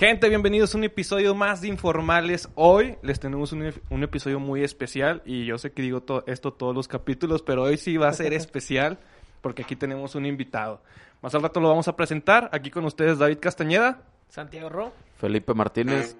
[0.00, 2.48] Gente, bienvenidos a un episodio más de Informales.
[2.54, 6.52] Hoy les tenemos un, un episodio muy especial y yo sé que digo to- esto
[6.52, 8.98] todos los capítulos, pero hoy sí va a ser especial
[9.40, 10.80] porque aquí tenemos un invitado.
[11.20, 12.48] Más al rato lo vamos a presentar.
[12.52, 14.02] Aquí con ustedes David Castañeda.
[14.28, 14.92] Santiago Ro.
[15.16, 16.16] Felipe Martínez.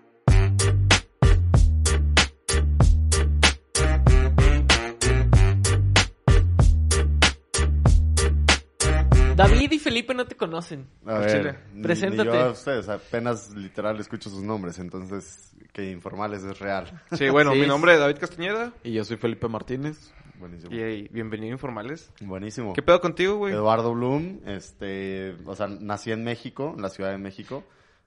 [9.38, 10.86] David y Felipe no te conocen.
[11.06, 11.82] A ver, chile.
[11.82, 12.28] Preséntate.
[12.28, 17.00] Ni yo a ustedes, apenas literal escucho sus nombres, entonces que informales es real.
[17.12, 20.12] Sí, bueno, Sí, mi nombre es David Castañeda Y yo soy Felipe Martínez.
[20.38, 20.72] Buenísimo.
[20.72, 22.12] y hey, bienvenido a Informales.
[22.20, 22.72] Buenísimo.
[22.72, 23.52] ¿Qué pedo contigo, güey?
[23.54, 27.64] Eduardo Bloom, este, o sea, nací en México, en la Ciudad de México.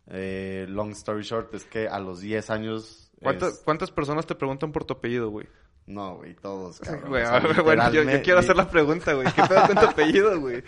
[0.08, 3.11] Eh, long story short es que a los 10 años...
[3.22, 5.48] ¿Cuántas, es- ¿Cuántas personas te preguntan por tu apellido, güey?
[5.88, 7.09] No, güey, todos, cabrón.
[7.09, 9.27] Güey, O sea, bueno, yo, quiero hacer la pregunta, güey.
[9.34, 10.63] ¿Qué pedo con tu apellido, güey?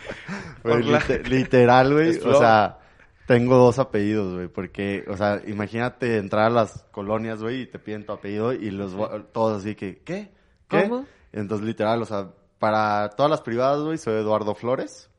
[1.26, 2.18] Literal, güey.
[2.20, 2.80] O sea,
[3.26, 4.48] tengo dos apellidos, güey.
[4.48, 8.72] Porque, o sea, imagínate entrar a las colonias, güey, y te piden tu apellido y
[8.72, 8.94] los
[9.32, 10.32] todos así que, ¿qué?
[10.68, 10.90] ¿Qué?
[10.90, 11.06] ¿Cómo?
[11.32, 15.10] Entonces, literal, o sea, para todas las privadas, güey, soy Eduardo Flores.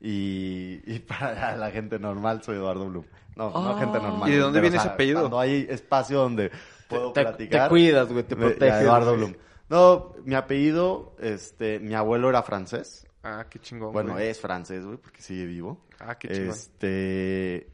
[0.00, 3.04] Y, y para la gente normal soy Eduardo Blum.
[3.36, 3.76] No, no Ah.
[3.78, 4.28] gente normal.
[4.28, 5.20] ¿Y de dónde pero, viene o sea, ese apellido?
[5.20, 6.50] Cuando hay espacio donde
[6.88, 7.64] puedo te, platicar.
[7.64, 8.82] te cuidas, güey, te proteges.
[8.82, 9.16] Eduardo.
[9.16, 9.34] Blum.
[9.68, 13.06] No, mi apellido, este, mi abuelo era francés.
[13.22, 14.28] Ah, qué chingón, Bueno, güey.
[14.28, 15.86] es francés, güey, porque sigue vivo.
[15.98, 16.50] Ah, qué chingón.
[16.50, 17.70] Este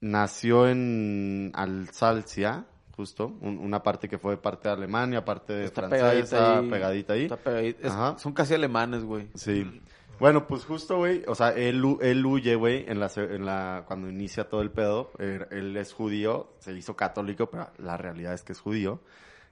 [0.00, 2.66] nació en Alsacia,
[2.96, 6.70] justo, un- una parte que fue parte de Alemania, parte de Está francesa, pegadita ahí.
[6.70, 7.22] pegadita ahí.
[7.24, 7.86] Está pegadito.
[7.86, 8.18] Es- Ajá.
[8.18, 9.28] son casi alemanes, güey.
[9.34, 9.80] Sí.
[10.18, 14.08] Bueno, pues justo, güey, o sea, él, él huye, güey, en la, en la, cuando
[14.08, 18.42] inicia todo el pedo, él, él es judío, se hizo católico, pero la realidad es
[18.42, 19.02] que es judío,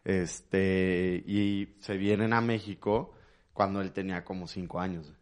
[0.04, 3.12] este, y se vienen a México
[3.52, 5.12] cuando él tenía como cinco años.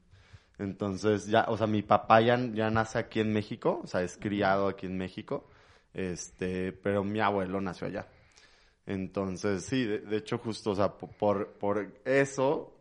[0.58, 4.16] Entonces, ya, o sea, mi papá ya, ya nace aquí en México, o sea, es
[4.18, 5.48] criado aquí en México,
[5.94, 8.06] este, pero mi abuelo nació allá.
[8.86, 12.74] Entonces, sí, de, de hecho, justo, o sea, po- por, por eso,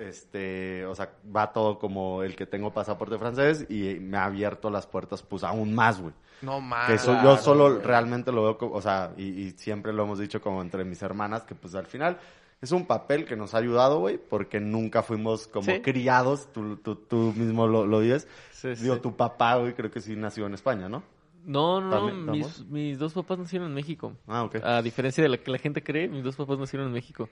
[0.00, 4.70] este, o sea, va todo como el que tengo pasaporte francés y me ha abierto
[4.70, 6.14] las puertas, pues, aún más, güey.
[6.42, 6.86] No más.
[6.86, 7.82] Que eso, claro, yo solo güey.
[7.84, 11.02] realmente lo veo, como, o sea, y, y siempre lo hemos dicho como entre mis
[11.02, 12.18] hermanas, que pues al final
[12.62, 15.80] es un papel que nos ha ayudado, güey, porque nunca fuimos como Sí.
[15.82, 18.26] criados, tú, tú, tú mismo lo, lo dices.
[18.52, 18.82] Sí, sí.
[18.84, 21.02] Digo, tu papá, güey, creo que sí nació en España, ¿no?
[21.44, 21.90] No, no, no.
[21.90, 24.12] ¿También, Mis, mis dos papás nacieron en México.
[24.26, 24.56] Ah, ok.
[24.62, 27.28] A diferencia de lo que la gente cree, mis dos papás nacieron en México.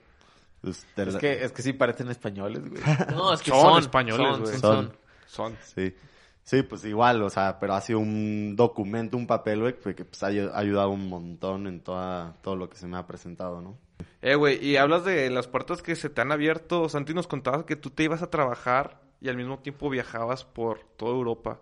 [0.61, 2.81] Pues, Es la- que, es que sí parecen españoles, güey.
[3.15, 4.51] No, es que Son son, españoles, son, güey.
[4.53, 4.85] son, Son.
[4.85, 4.93] son.
[5.27, 5.57] Son.
[5.75, 5.95] Sí.
[6.43, 10.23] Sí, pues igual, o sea, pero ha sido un documento, un papel, güey, que pues,
[10.23, 13.61] ha ayu- ha ayudado un montón en toda, todo lo que se me ha presentado,
[13.61, 13.77] ¿no?
[14.21, 16.89] Eh, güey, y hablas de las puertas que se te han abierto.
[16.89, 20.79] Santi nos contaba que tú te ibas a trabajar y al mismo tiempo viajabas por
[20.97, 21.61] toda Europa.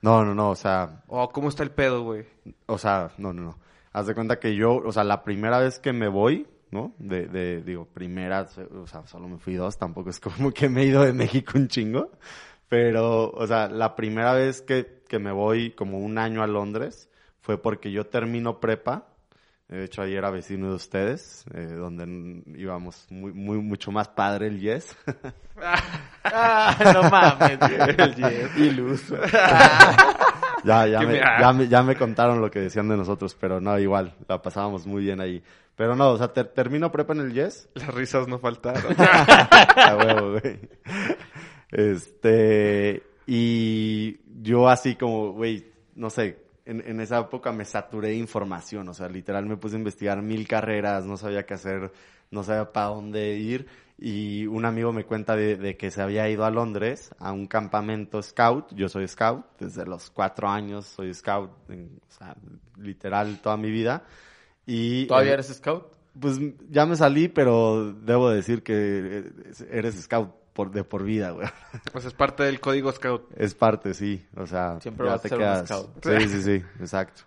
[0.00, 2.24] No, no, no, o sea, Oh, ¿cómo está el pedo, güey?
[2.66, 3.58] O sea, no, no, no.
[3.92, 6.94] Haz de cuenta que yo, o sea, la primera vez que me voy, ¿no?
[6.98, 10.82] De, de digo, primera, o sea, solo me fui dos, tampoco es como que me
[10.82, 12.10] he ido de México un chingo.
[12.68, 17.08] Pero, o sea, la primera vez que, que me voy como un año a Londres
[17.40, 19.06] fue porque yo termino prepa.
[19.68, 24.48] De hecho, ahí era vecino de ustedes, eh, donde íbamos muy, muy, mucho más padre
[24.48, 24.96] el Yes.
[26.28, 27.58] Ah, no mames.
[28.18, 28.66] güey.
[28.66, 29.16] Iluso.
[30.66, 33.60] ya, ya, me, me- ya, me, ya me contaron lo que decían de nosotros, pero
[33.60, 35.42] no, igual, la pasábamos muy bien ahí.
[35.76, 37.68] Pero no, o sea, ter- termino prepa en el Yes.
[37.74, 38.94] Las risas no faltaron.
[38.98, 40.58] A huevo, güey.
[41.70, 48.16] Este, y yo así como, güey, no sé, en, en esa época me saturé de
[48.16, 51.92] información, o sea, literal me puse a investigar mil carreras, no sabía qué hacer,
[52.30, 53.66] no sabía para dónde ir,
[53.98, 57.46] y un amigo me cuenta de, de que se había ido a Londres a un
[57.46, 62.36] campamento scout, yo soy scout, desde los cuatro años soy scout, en- o sea,
[62.78, 64.04] literal toda mi vida,
[64.66, 65.06] y...
[65.06, 65.84] ¿Todavía eh, eres scout?
[66.18, 66.38] pues
[66.70, 69.30] ya me salí, pero debo decir que
[69.70, 71.46] eres scout por, de por vida, güey.
[71.92, 73.30] Pues es parte del código Scout.
[73.36, 74.24] Es parte, sí.
[74.36, 75.68] O sea, Siempre ya vas a te ser un quedas.
[75.68, 76.04] scout.
[76.04, 77.22] Sí, sí, sí, exacto.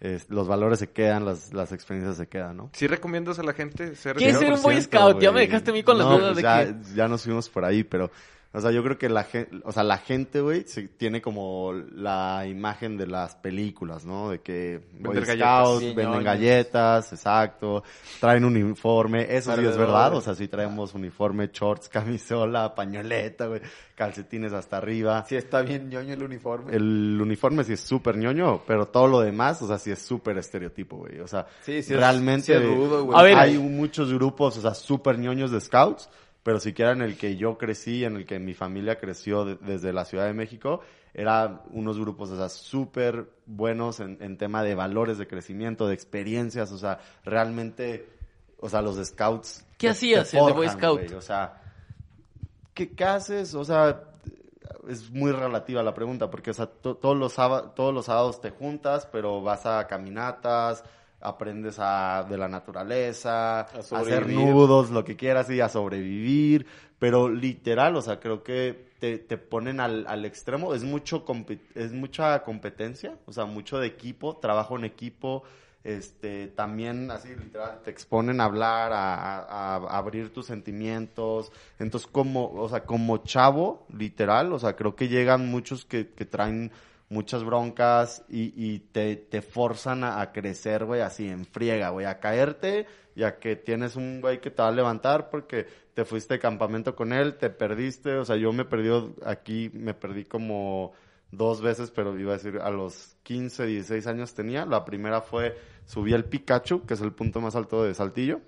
[0.00, 2.70] Es- los valores se quedan, las, las experiencias se quedan, ¿no?
[2.74, 5.20] ¿Sí recomiendas a la gente ser ¿Qué es ser un Boy 100%, Scout?
[5.22, 6.74] Ya me dejaste a mí con las dudas pues de ya, que...
[6.94, 8.10] ya nos fuimos por ahí, pero,
[8.54, 10.64] o sea, yo creo que la gente, o sea, la gente, güey,
[10.96, 14.30] tiene como la imagen de las películas, ¿no?
[14.30, 15.22] De que Boy.
[15.24, 17.82] Scouts Sí, venden galletas, exacto,
[18.20, 23.60] traen uniforme, eso sí es verdad, o sea, sí traemos uniforme, shorts, camisola, pañoleta, güey,
[23.94, 25.24] calcetines hasta arriba.
[25.28, 26.74] Sí, está bien ñoño el uniforme.
[26.74, 30.38] El uniforme sí es súper ñoño, pero todo lo demás, o sea, sí es súper
[30.38, 31.20] estereotipo, güey.
[31.20, 33.18] O sea, Sí, sí es- realmente sí es rudo, güey.
[33.18, 33.36] A ver.
[33.38, 36.08] hay muchos grupos, o sea, súper ñoños de scouts,
[36.44, 39.92] pero siquiera en el que yo crecí, en el que mi familia creció de- desde
[39.92, 40.80] la Ciudad de México,
[41.12, 45.94] eran unos grupos, o sea, súper buenos en, en tema de valores de crecimiento, de
[45.94, 48.08] experiencias, o sea, realmente,
[48.60, 49.64] o sea, los scouts.
[49.78, 51.12] ¿Qué te- hacías te en The Boy forjan, Scout?
[51.14, 51.60] O sea,
[52.74, 53.54] ¿qué, qué haces?
[53.54, 54.02] O sea,
[54.88, 57.34] es muy relativa la pregunta, porque, o sea, to- todos, los
[57.74, 60.84] todos los sábados te juntas, pero vas a caminatas,
[61.24, 63.66] aprendes a, de la naturaleza, a,
[64.00, 66.66] hacer nudos, lo que quieras, y a sobrevivir,
[66.98, 71.24] pero literal, o sea, creo que te, te ponen al, al extremo, es, mucho
[71.74, 75.42] es mucha competencia, o sea, mucho de equipo, trabajo en equipo,
[75.82, 81.52] este, también así literal te exponen a hablar, a, a- a abrir tus sentimientos.
[81.78, 86.24] Entonces, como, o sea, como chavo, literal, o sea, creo que llegan muchos que, que
[86.24, 86.72] traen
[87.14, 92.06] muchas broncas y, y te, te forzan a, a crecer, güey, así en friega, güey,
[92.06, 96.34] a caerte, ya que tienes un güey que te va a levantar porque te fuiste
[96.34, 98.90] de campamento con él, te perdiste, o sea, yo me perdí
[99.24, 100.92] aquí, me perdí como
[101.30, 104.66] dos veces, pero iba a decir a los 15, 16 años tenía.
[104.66, 105.56] La primera fue
[105.86, 108.40] subí al Pikachu, que es el punto más alto de Saltillo,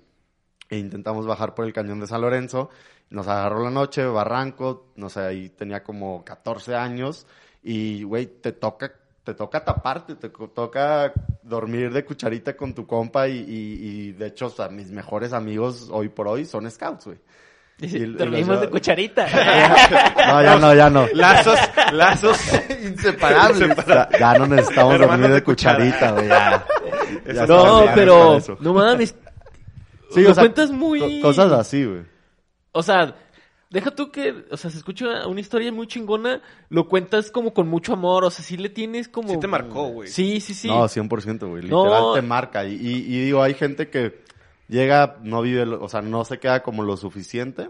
[0.69, 2.69] e intentamos bajar por el cañón de San Lorenzo.
[3.09, 7.25] Nos agarró la noche, barranco, no sé, ahí tenía como 14 años
[7.63, 8.91] y, güey, te toca
[9.23, 11.11] te toca taparte, te toca
[11.43, 15.33] dormir de cucharita con tu compa y, y, y, de hecho, o sea, mis mejores
[15.33, 17.17] amigos hoy por hoy son scouts, güey.
[17.79, 19.27] Y- Dormimos los- de cucharita.
[20.27, 21.07] No, ya no, ya no.
[21.13, 21.59] Lazos,
[21.91, 22.37] lazos.
[22.83, 23.75] Inseparables.
[23.85, 26.27] Ya, ya no necesitamos dormir de cucharita, güey.
[26.29, 26.65] Ya,
[27.33, 29.13] Ya no, pero no mames.
[30.11, 30.99] Sí, o sea, cuentas muy...
[31.21, 32.03] co- Cosas así, güey.
[32.71, 33.13] O sea,
[33.69, 37.67] deja tú que, o sea, se escucha una historia muy chingona, lo cuentas como con
[37.67, 39.29] mucho amor, o sea, sí le tienes como...
[39.29, 40.09] Sí te marcó, güey.
[40.09, 40.67] Sí, sí, sí.
[40.67, 41.63] No, 100%, güey.
[41.67, 41.83] No.
[41.83, 42.65] Literal te marca.
[42.65, 44.21] Y, y, y digo, hay gente que
[44.67, 47.69] llega, no vive, lo- o sea, no se queda como lo suficiente.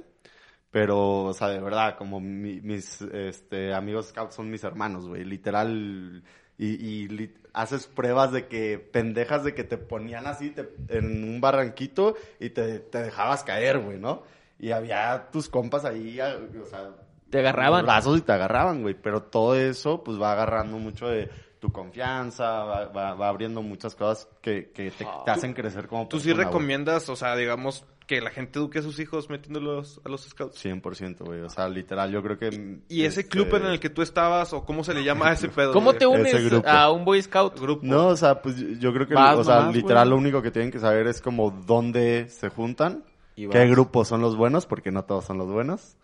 [0.70, 5.24] Pero, o sea, de verdad, como mi- mis este, amigos scouts son mis hermanos, güey.
[5.24, 6.22] Literal.
[6.58, 11.24] Y, y li- haces pruebas de que, pendejas de que te ponían así te- en
[11.24, 14.24] un barranquito y te, te dejabas caer, güey, ¿no?
[14.60, 16.90] Y había tus compas ahí, a- o sea,
[17.30, 17.86] Te agarraban.
[17.86, 18.96] brazos y te agarraban, güey.
[18.96, 23.96] Pero todo eso, pues va agarrando mucho de tu confianza, va, va, va abriendo muchas
[23.96, 26.54] cosas que, que te, te hacen crecer como Tú sí persona, güey.
[26.54, 30.64] recomiendas, o sea, digamos, que la gente eduque a sus hijos metiéndolos a los scouts.
[30.64, 31.42] 100%, güey.
[31.42, 32.80] O sea, literal, yo creo que...
[32.88, 35.34] ¿Y ese este, club en el que tú estabas, o cómo se le llama a
[35.34, 35.74] ese pedo?
[35.74, 36.34] ¿Cómo te unes
[36.66, 37.60] a un Boy Scout?
[37.60, 37.82] Grupo.
[37.86, 40.10] No, o sea, pues yo- yo creo que, Vas o sea, nomás, literal güey.
[40.12, 43.04] lo único que tienen que saber es como dónde se juntan,
[43.38, 45.96] Y qué grupos son los buenos, porque no todos son los buenos.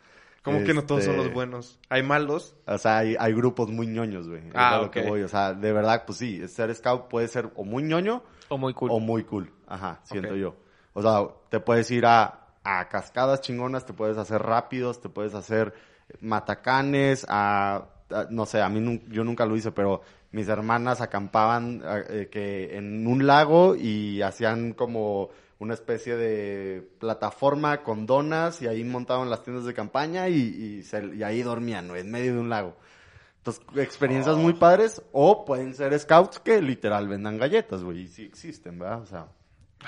[0.44, 1.80] ¿Cómo que no todos son Este, los buenos?
[1.90, 2.56] ¿Hay malos?
[2.68, 4.42] O sea, hay, hay grupos muy ñoños, güey.
[4.48, 4.92] Es Ah, a lo ok.
[4.94, 5.24] que voy.
[5.24, 8.74] O sea, de verdad, pues sí, ser scout puede ser o muy ñoño O muy
[8.74, 8.92] cool.
[8.92, 9.52] o muy cool.
[9.68, 10.56] Ajá, siento yo.
[10.94, 15.34] O sea, te puedes ir a, a cascadas chingonas, te puedes hacer rápidos, te puedes
[15.34, 15.74] hacer
[16.22, 20.02] matacanes, a, a- no sé, a mí nun- yo nunca lo hice, pero
[20.32, 25.30] mis hermanas acampaban eh, que en un lago y hacían como
[25.64, 30.84] una especie de plataforma con donas y ahí montaban las tiendas de campaña y, y,
[30.84, 32.76] se- y ahí dormían, güey, en medio de un lago.
[33.38, 38.24] Entonces, experiencias muy padres o pueden ser scouts que literal vendan galletas, güey, y sí
[38.24, 39.02] existen, ¿verdad?
[39.02, 39.28] O sea,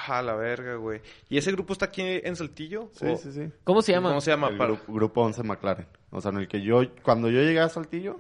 [0.08, 1.00] Ah, la verga, güey.
[1.30, 2.90] ¿Y ese grupo está aquí en Saltillo?
[2.92, 3.50] sí, ¿O- sí, sí.
[3.64, 4.10] ¿Cómo se llama?
[4.10, 4.50] ¿Cómo se llama?
[4.50, 5.88] El para- grupo, grupo 11 McLaren.
[6.12, 8.20] O sea, en el que yo, cuando yo llegué a Saltillo,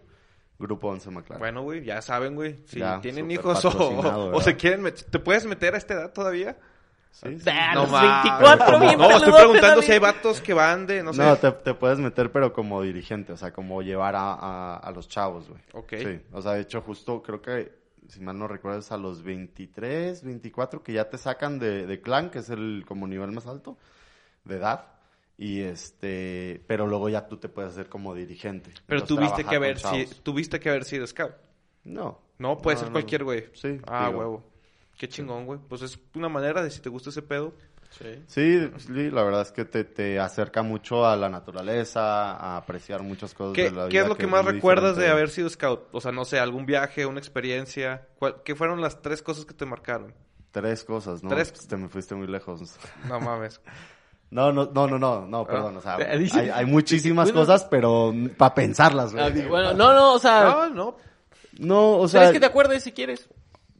[0.57, 1.39] Grupo 11 McLaren.
[1.39, 2.55] Bueno, güey, ya saben, güey.
[2.65, 5.03] Si Ya, tienen hijos o, o se quieren meter...
[5.03, 6.55] ¿Te puedes meter a esta edad todavía?
[7.15, 7.49] Sí, sí.
[7.49, 8.23] Ah, No los mames.
[8.23, 11.21] 24 bien No, estoy preguntando si hay vatos que van de, no sé.
[11.23, 14.91] No, te, te puedes meter, pero como dirigente, o sea, como llevar a, a, a
[14.91, 15.61] los chavos, güey.
[15.73, 15.93] Ok.
[15.97, 17.71] Sí, o sea, de hecho, justo creo que,
[18.09, 22.01] si mal no recuerdo, es a los 23, 24 que ya te sacan de, de
[22.01, 23.77] clan, que es el como nivel más alto
[24.43, 24.87] de edad.
[25.37, 28.71] Y este, pero luego ya tú te puedes hacer como dirigente.
[28.85, 31.33] Pero Entonces, tuviste que, haber, si, tuviste que haber sido scout.
[31.85, 32.19] No.
[32.39, 33.45] No, puede No, ser no, cualquier güey.
[33.53, 34.19] Sí, Ah, digo.
[34.19, 34.43] huevo.
[34.97, 35.59] Qué chingón, güey.
[35.67, 37.53] Pues es una manera de si te gusta ese pedo.
[38.27, 43.01] Sí, sí, la verdad es que te, te acerca mucho a la naturaleza, a apreciar
[43.03, 43.89] muchas cosas ¿Qué, de la vida.
[43.89, 45.87] qué es lo que, más recuerdas de haber sido scout?
[45.93, 48.05] O sea, no sé, algún viaje, una experiencia.
[48.19, 50.13] ¿Cuál- ¿Qué fueron las tres cosas que te marcaron?
[50.51, 51.29] Tres cosas, ¿no?
[51.29, 51.51] Tres.
[51.51, 52.75] Pues te me fuiste muy lejos.
[53.07, 53.61] No mames.
[54.29, 55.25] No, no, no, no, no, Ah.
[55.29, 57.41] no, perdón, o sea, hay, hay muchísimas Bueno.
[57.41, 59.23] cosas, pero para pensarlas, güey.
[59.23, 60.97] Ah, bueno, no, no, o sea, No, no.
[61.59, 63.29] No, o ¿sabes sea, que te acuerdes si quieres?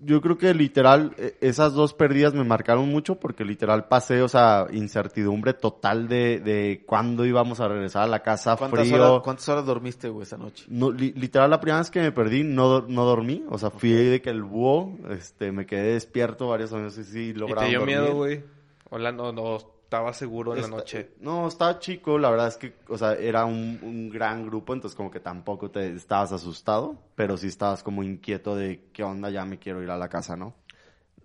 [0.06, 4.28] Yo creo que literal, eh, esas dos pérdidas me marcaron mucho porque literal pasé, o
[4.28, 8.96] sea, incertidumbre total de, de cuándo íbamos a regresar a la casa, ¿Cuántas frío.
[9.12, 10.66] horas, ¿Cuántas horas dormiste, güey, esa noche?
[10.70, 13.44] No, li- literal, la primera vez que me perdí, no, no dormí.
[13.50, 17.20] O sea, fui de que el búho, este, me quedé despierto varios años y sí
[17.30, 17.98] ¿Y lograron te dio dormir.
[18.00, 18.44] miedo, güey?
[18.90, 19.58] Hola, no, no.
[19.96, 21.12] Estabas seguro en la noche?
[21.20, 24.96] No, estaba chico, la verdad es que, o sea, era un, un gran grupo, entonces
[24.96, 29.46] como que tampoco te estabas asustado, pero sí estabas como inquieto de qué onda, ya
[29.46, 30.54] me quiero ir a la casa, ¿no?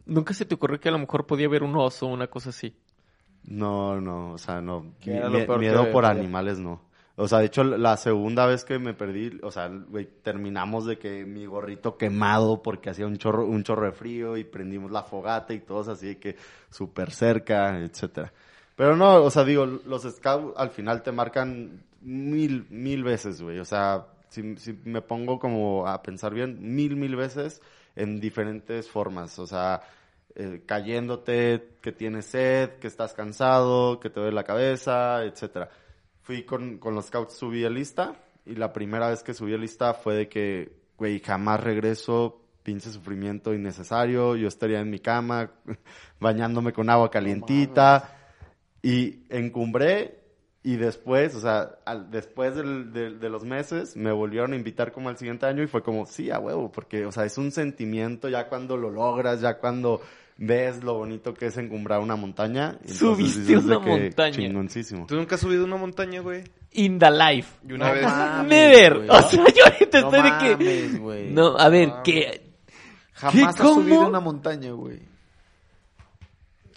[0.07, 2.51] Nunca se te ocurrió que a lo mejor podía haber un oso o una cosa
[2.51, 2.75] así.
[3.45, 4.95] No, no, o sea, no.
[5.01, 6.83] ¿Qué mi- era lo mie- peor que miedo por animales, no.
[7.17, 10.99] O sea, de hecho, la segunda vez que me perdí, o sea, güey, terminamos de
[10.99, 15.03] que mi gorrito quemado porque hacía un chorro, un chorro de frío y prendimos la
[15.03, 16.37] fogata y todos así de que
[16.71, 18.33] súper cerca, etcétera.
[18.81, 23.59] Pero no, o sea, digo, los scouts al final te marcan mil, mil veces, güey.
[23.59, 27.61] O sea, si, si me pongo como a pensar bien, mil, mil veces
[27.95, 29.39] en diferentes formas.
[29.39, 29.83] O sea,
[30.35, 35.69] eh, cayéndote, que tienes sed, que estás cansado, que te duele la cabeza, etcétera.
[36.23, 38.15] Fui con, con los scouts, subí a lista,
[38.47, 42.89] y la primera vez que subí a lista fue de que, güey, jamás regreso, pinche
[42.89, 45.51] sufrimiento innecesario, yo estaría en mi cama,
[46.19, 48.17] bañándome con agua calientita,
[48.83, 50.19] y encumbré,
[50.63, 54.93] y después, o sea, al- después del- de, de los meses, me volvieron a invitar
[54.93, 57.51] como al siguiente año, y fue como, sí, a huevo, porque, o sea, es un
[57.51, 60.01] sentimiento ya cuando lo logras, ya cuando
[60.43, 62.79] ves lo bonito que es encumbrar una montaña.
[62.87, 64.33] Subiste una que montaña.
[64.37, 65.07] Chingoncísimo.
[65.07, 66.45] ¿Tú nunca has subido una montaña, güey?
[66.73, 67.59] In the life.
[67.69, 68.03] Y una No vez...
[68.05, 69.11] mames, Never.
[69.11, 71.31] O sea, yo ahorita No estoy de que...
[71.33, 71.93] No, a ver.
[72.05, 72.43] ¿qué,
[73.13, 73.45] Jamás ¿Qué?
[73.45, 73.83] has ¿Cómo?
[73.83, 75.01] subido una montaña, güey.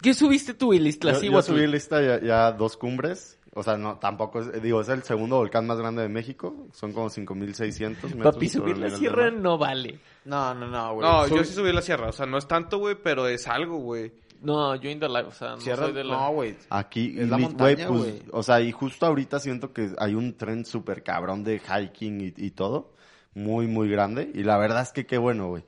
[0.03, 3.39] ¿Qué subiste tú, el Yo, yo subí lista ya, ya dos cumbres.
[3.55, 6.67] O sea, no, tampoco es, digo, es el segundo volcán más grande de México.
[6.73, 8.33] Son como 5.600 metros.
[8.33, 9.99] Papi, subir la sierra no vale.
[10.25, 11.07] No, no, no, güey.
[11.07, 12.09] No, yo sí subí la sierra.
[12.09, 14.11] O sea, no es tanto, güey, pero es algo, güey.
[14.41, 16.15] No, yo in the life, o sea, no Sierra, soy de la...
[16.17, 16.57] no, güey.
[16.69, 18.21] Aquí, Es la montaña, pues, güey.
[18.31, 22.33] o sea, y justo ahorita siento que hay un tren súper cabrón de hiking y,
[22.35, 22.91] y todo.
[23.35, 24.29] Muy, muy grande.
[24.33, 25.63] Y la verdad es que qué bueno, güey.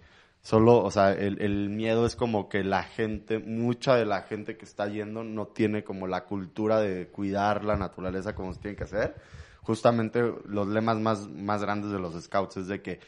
[0.45, 4.57] Solo, o sea, el, el miedo es como que la gente, mucha de la gente
[4.57, 8.77] que está yendo no tiene como la cultura de cuidar la naturaleza como se tiene
[8.77, 9.15] que hacer.
[9.63, 12.99] Justamente los lemas más, más grandes de los scouts es de que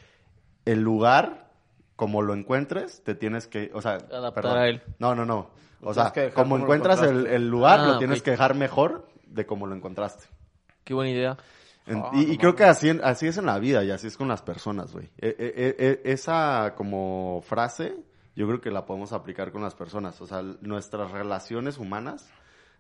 [0.65, 1.51] el lugar,
[1.95, 4.57] como lo encuentres, te tienes que, o sea, Adaptar perdón.
[4.57, 4.81] a él.
[4.97, 5.51] No, no, no.
[5.81, 7.35] O sea, tienes como encuentras el, encontraste.
[7.35, 8.25] el lugar, Ah, lo tienes ok.
[8.25, 10.25] que dejar mejor de como lo encontraste.
[10.83, 11.37] Qué buena idea.
[11.89, 14.07] Ah, y no y creo que así, en- así es en la vida y así
[14.07, 15.09] es con las personas, güey.
[15.17, 17.95] E- e- e- esa como frase,
[18.35, 20.19] yo creo que la podemos aplicar con las personas.
[20.21, 22.29] O sea, nuestras relaciones humanas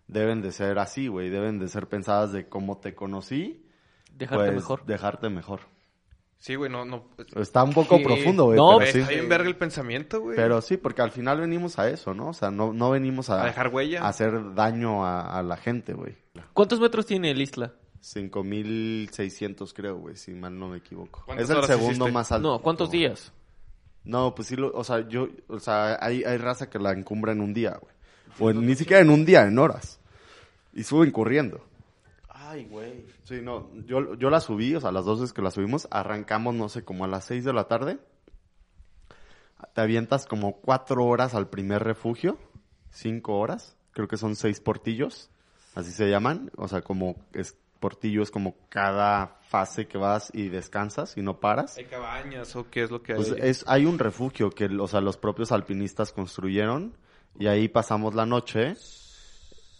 [0.07, 1.29] deben de ser así, güey.
[1.29, 3.65] Deben de ser pensadas de cómo te conocí,
[4.15, 4.85] Dejarte pues mejor.
[4.85, 5.59] dejarte mejor.
[6.39, 7.05] Sí, güey, no, no.
[7.35, 8.03] Está un poco ¿Qué?
[8.03, 8.99] profundo, güey, No, pero sí.
[8.99, 10.35] Está bien verga el pensamiento, güey.
[10.35, 12.27] Pero sí, porque al final venimos a eso, ¿no?
[12.29, 14.03] O sea, no, no venimos a, A dejar huella.
[14.03, 16.15] a hacer daño a, a la gente, güey.
[16.53, 17.73] ¿Cuántos metros tiene el isla?
[18.01, 21.23] 5600 creo, güey, si mal no me equivoco.
[21.25, 22.11] ¿Cuántas Es el segundo hiciste?
[22.11, 22.47] más alto.
[22.47, 23.31] No, ¿cuántos días?
[24.03, 27.31] No, pues sí, lo, o sea, yo, o sea, hay, hay raza que la encumbra
[27.33, 27.93] en un día, güey.
[28.39, 29.99] O en- ni siquiera en un día, en horas.
[30.73, 31.61] Y suben corriendo.
[32.29, 33.05] Ay, güey.
[33.23, 36.55] Sí, no, yo, yo la subí, o sea, las dos veces que la subimos, arrancamos,
[36.55, 37.97] no sé, como a las 6 de la tarde.
[39.73, 42.37] Te avientas como cuatro horas al primer refugio,
[42.91, 45.31] cinco horas, creo que son seis portillos,
[45.73, 50.49] así se llaman, o sea, como es, portillo es como cada fase que vas y
[50.49, 51.77] descansas y no paras.
[51.77, 53.17] ¿Hay cabañas o qué es lo que hay?
[53.17, 56.97] Pues es, hay un refugio que, o sea, los propios alpinistas construyeron
[57.39, 58.75] y ahí pasamos la noche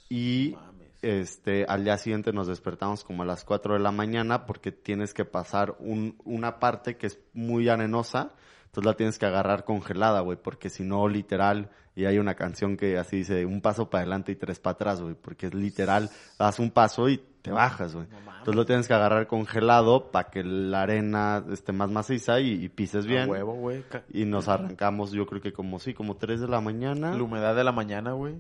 [0.10, 0.56] y
[1.02, 5.14] este al día siguiente nos despertamos como a las 4 de la mañana porque tienes
[5.14, 8.32] que pasar un, una parte que es muy arenosa,
[8.68, 12.78] entonces la tienes que agarrar congelada, güey, porque si no, literal, y hay una canción
[12.78, 16.10] que así dice, un paso para adelante y tres para atrás, güey, porque es literal,
[16.38, 18.06] das un paso y te bajas, güey.
[18.40, 22.70] Entonces lo tienes que agarrar congelado para que la arena esté más maciza y, y
[22.70, 23.30] pises A bien.
[23.30, 23.82] huevo, güey.
[23.90, 27.14] Ca- Y nos arrancamos, yo creo que como sí, como 3 de la mañana.
[27.16, 28.36] La humedad de la mañana, güey.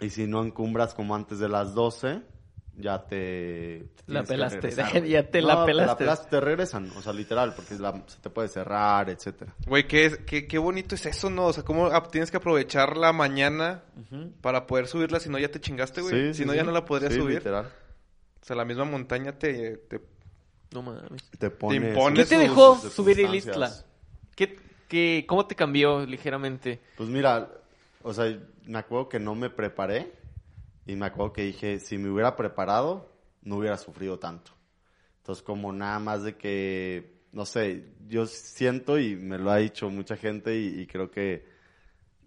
[0.00, 2.22] Y si no encumbras como antes de las 12,
[2.80, 3.86] ya te...
[4.06, 4.70] La pelaste,
[5.08, 6.06] ya te la No, pelaste.
[6.30, 9.52] te regresan, o sea, literal, porque la- se te puede cerrar, etcétera.
[9.66, 11.46] Güey, ¿qué, es- qué, qué bonito es eso, ¿no?
[11.46, 13.82] O sea, ¿cómo tienes que aprovechar la mañana
[14.40, 15.20] para poder subirla?
[15.20, 16.14] Si no, ya te chingaste, güey.
[16.14, 16.56] Sí, si sí, no, sí.
[16.58, 17.36] ya no la podrías Sí, subir.
[17.38, 17.66] literal.
[18.40, 19.76] O sea, la misma montaña te...
[19.76, 20.00] te-
[20.72, 21.22] No mames.
[21.38, 21.76] Te pone...
[21.76, 23.70] impone ¿Qué sus- te dejó sus subir el isla?
[24.36, 24.56] ¿Qué,
[24.88, 26.80] qué, ¿Cómo te cambió ligeramente?
[26.96, 27.48] Pues mira,
[28.02, 28.24] o sea,
[28.64, 30.12] me acuerdo que no me preparé
[30.88, 33.08] y me acuerdo que dije, si me hubiera preparado,
[33.42, 34.50] no hubiera sufrido tanto.
[35.18, 39.88] Entonces, como nada más de que, no sé, yo siento y me lo ha dicho
[39.90, 41.44] mucha gente y, y creo que,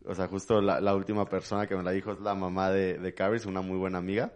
[0.06, 2.98] o sea, justo la, la última persona que me la dijo es la mamá de,
[3.00, 4.32] de Caris, una muy buena amiga.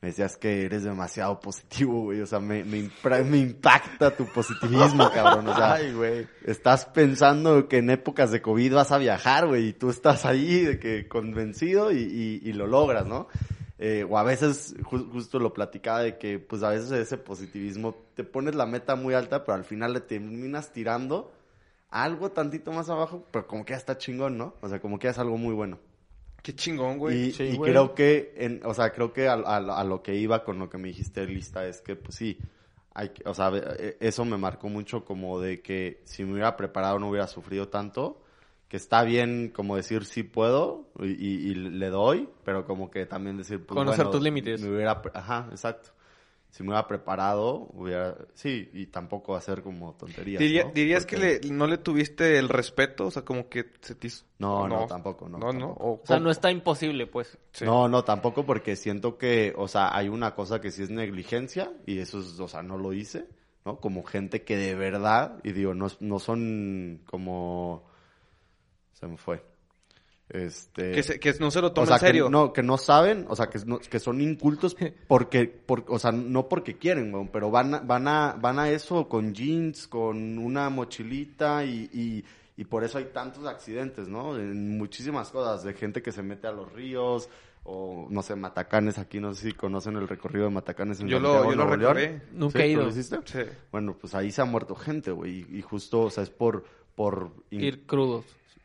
[0.00, 2.20] Me decías que eres demasiado positivo, güey.
[2.20, 2.90] O sea, me, me,
[3.24, 5.48] me impacta tu positivismo, cabrón.
[5.48, 6.26] O sea, Ay, güey.
[6.44, 10.60] estás pensando que en épocas de COVID vas a viajar, güey, y tú estás ahí
[10.60, 13.28] de que convencido y, y- y lo logras, ¿no?
[13.86, 17.94] Eh, o a veces ju- justo lo platicaba de que pues a veces ese positivismo
[18.14, 21.32] te pones la meta muy alta, pero al final le terminas tirando
[21.90, 24.54] algo tantito más abajo, pero como que ya está chingón, ¿no?
[24.62, 25.78] O sea, como que ya es algo muy bueno.
[26.42, 27.28] Qué chingón, güey.
[27.28, 27.72] Y, Sí, y güey.
[27.72, 30.68] creo que, en, o sea, creo que a, a- a lo que iba con lo
[30.70, 32.38] que me dijiste, lista, es que, pues sí,
[32.94, 36.56] hay, que- o sea, eh, eso me marcó mucho como de que si me hubiera
[36.56, 38.22] preparado no hubiera sufrido tanto,
[38.68, 43.06] que está bien como decir sí puedo y, y- y le doy, pero como que
[43.06, 44.60] también decir, pues Conocer bueno, tus límites.
[44.62, 45.90] Me hubiera, ajá, exacto.
[46.50, 50.38] Si me hubiera preparado, hubiera, sí, y tampoco hacer como tonterías.
[50.40, 50.70] Diría- ¿no?
[50.70, 53.06] ¿Dirías Porque- que le- no le tuviste el respeto?
[53.06, 54.24] O sea, como que se te hizo...
[54.38, 55.70] No, no, tampoco, no, No, no.
[55.72, 57.36] O, O sea, no está imposible, pues.
[57.52, 57.64] Sí.
[57.64, 61.72] No, no, tampoco porque siento que, o sea, hay una cosa que sí es negligencia
[61.86, 63.26] y eso es, o sea, no lo hice,
[63.64, 63.80] ¿no?
[63.80, 67.84] Como gente que de verdad, y digo, no, no son como...
[68.94, 69.44] Se me fue.
[70.28, 70.92] Este...
[70.92, 72.24] Que, se- que no se lo o toma sea, en serio.
[72.26, 74.74] Que no, que no saben, o sea, que, no- que son incultos
[75.08, 78.70] porque, por, o sea, no porque quieren, weón, pero van a, van a, van a
[78.70, 82.24] eso con jeans, con una mochilita y, y,
[82.56, 84.36] y por eso hay tantos accidentes, ¿no?
[84.38, 87.28] En muchísimas cosas, de gente que se mete a los ríos,
[87.64, 91.18] o no sé, Matacanes, aquí no sé si conocen el recorrido de Matacanes en Yo
[91.20, 91.96] lo- Santiago, yo lo Nuevo León.
[91.96, 92.22] recorrí.
[92.32, 92.64] Nunca ¿Sí?
[92.64, 92.82] he ¿Tú ido.
[92.84, 93.18] lo hiciste?
[93.26, 93.38] Sí.
[93.70, 96.64] Bueno, pues ahí se ha muerto gente, güey, y, y justo, o sea, es por,
[96.94, 97.30] por...
[97.50, 98.24] in- Ir crudos.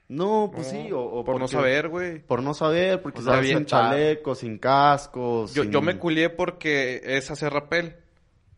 [0.10, 2.20] No, pues No, sí, o, o por no saber, güey.
[2.20, 5.54] Por no saber, porque O sea, están sin chalecos, sin cascos.
[5.54, 7.96] Yo, sin- yo me culié porque es hacer rapel.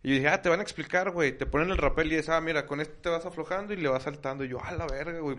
[0.04, 1.38] Y dije, ah, te van a explicar, güey.
[1.38, 3.90] Te ponen el rapel y dices, ah, mira, con este te vas aflojando y le
[3.90, 4.44] vas saltando.
[4.46, 5.38] Y yo, ah, la verga, güey.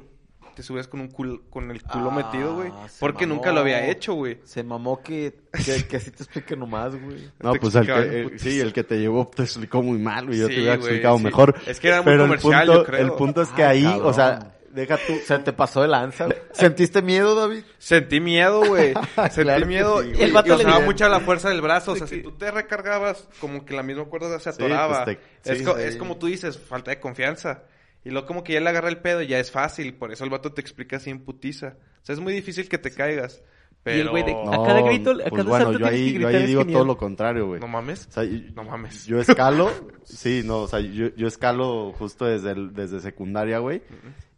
[0.54, 2.71] Te subes con un cul- con el culo Ah, metido, güey.
[2.88, 3.37] se Porque mamó.
[3.37, 4.38] nunca lo había hecho, güey.
[4.45, 7.26] Se mamó que, que, que así te explique nomás, güey.
[7.40, 9.99] No, Te pues el que, en eh, sí, el que te llevó te explicó muy
[9.99, 10.38] mal, güey.
[10.38, 11.25] Yo Sí, te hubiera explicado sí.
[11.25, 11.54] mejor.
[11.66, 13.00] Es que era muy Pero comercial, el punto, yo creo.
[13.00, 14.07] El punto es que Ay, ahí, cabrón.
[14.09, 15.14] o sea, deja tú.
[15.25, 16.26] Se te pasó de lanza.
[16.26, 16.38] güey.
[16.52, 17.64] ¿Sentiste miedo, David?
[17.79, 18.95] Sentí miedo, güey.
[19.31, 20.02] Sentí Claro miedo.
[20.02, 20.23] sí, y.
[20.23, 21.93] El vato y usaba mucha la fuerza del brazo.
[21.93, 25.05] O sea, si tú te recargabas, como que la misma cuerda se Sí, atoraba.
[25.05, 25.83] pues te- es, sí, co- sí.
[25.83, 27.64] es como tú dices, falta de confianza.
[28.05, 29.95] Y luego como que ya le agarra el pedo, ya es fácil.
[29.95, 31.76] Por eso el vato te explica así en putiza.
[32.02, 33.43] O sea, es muy difícil que te caigas.
[33.85, 33.97] Pero...
[33.99, 36.21] Y el güey de- No, A cada grito, a pues bueno, salto yo ahí, que
[36.21, 36.73] yo ahí digo genial.
[36.78, 37.61] todo lo contrario, güey.
[37.61, 38.06] No mames.
[38.08, 39.06] O sea, y- No mames.
[39.06, 39.71] Yo escalo,
[40.04, 43.82] sí, no, o sea, yo, yo escalo justo desde, el- desde secundaria, güey.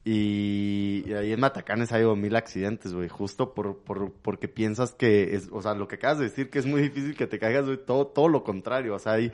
[0.04, 4.94] Y, y ahí en Matacanes ha habido mil accidentes, güey, justo por, por, porque piensas
[4.94, 7.38] que es, o sea, lo que acabas de decir, que es muy difícil que te
[7.38, 9.32] caigas, güey, todo, todo lo contrario, o sea, hay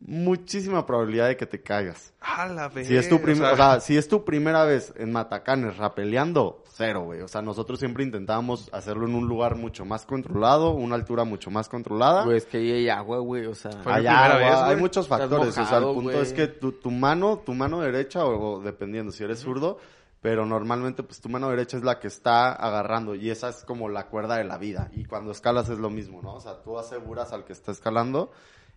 [0.00, 2.12] muchísima probabilidad de que te caigas.
[2.20, 2.86] A la vez.
[2.86, 7.02] Si es tu prim- o sea, si es tu primera vez en Matacanes rapeleando, cero,
[7.04, 7.20] güey.
[7.22, 11.50] O sea, nosotros siempre intentábamos hacerlo en un lugar mucho más controlado, una altura mucho
[11.50, 12.24] más controlada.
[12.24, 13.70] Güey, es que ahí hay agua, güey, o sea...
[13.82, 15.56] Güey, vez, hay muchos factores.
[15.56, 19.10] o sea, el punto es que tu, tu mano, tu mano derecha, o, o dependiendo
[19.10, 19.78] si eres zurdo,
[20.24, 23.90] pero normalmente pues tu mano derecha es la que está agarrando y esa es como
[23.90, 24.88] la cuerda de la vida.
[24.94, 26.36] Y cuando escalas es lo mismo, ¿no?
[26.36, 28.32] O sea, tú aseguras al que está escalando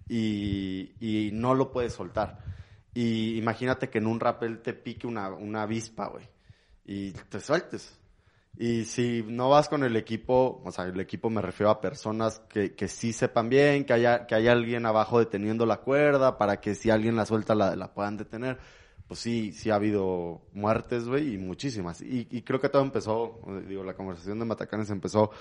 [0.10, 2.39] y, y no lo puedes soltar.
[2.93, 6.27] Y imagínate que en un rappel te pique una, una avispa, güey,
[6.83, 7.97] y te sueltes.
[8.57, 12.41] Y si no vas con el equipo, o sea, el equipo me refiero a personas
[12.49, 16.60] que, que sí sepan bien, que haya, que haya alguien abajo deteniendo la cuerda para
[16.60, 18.60] que si alguien la suelta la, la puedan detener.
[19.07, 22.01] Pues sí, sí ha habido muertes, güey, y muchísimas.
[22.01, 25.31] Y, y creo que todo empezó, digo, la conversación de Matacanes empezó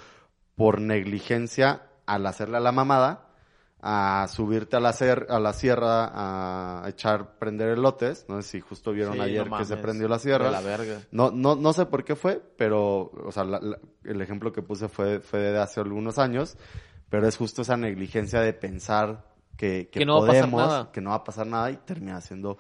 [0.55, 3.23] por negligencia al hacerle a la mamada,
[3.81, 4.91] a subirte a la,
[5.29, 6.11] a la sierra
[6.85, 8.25] a echar, prender elotes.
[8.29, 10.47] No sé si justo vieron Sí, ayer no que se prendió la sierra.
[10.47, 11.01] De la verga.
[11.11, 14.63] No, no, no sé por qué fue, pero, o sea, la- la- el ejemplo que
[14.63, 16.57] puse fue, fue de hace algunos años,
[17.11, 19.27] pero es justo esa negligencia de pensar
[19.57, 20.93] que, que, Que no va a pasar podemos, nada.
[20.93, 22.59] que no va a pasar nada y termina siendo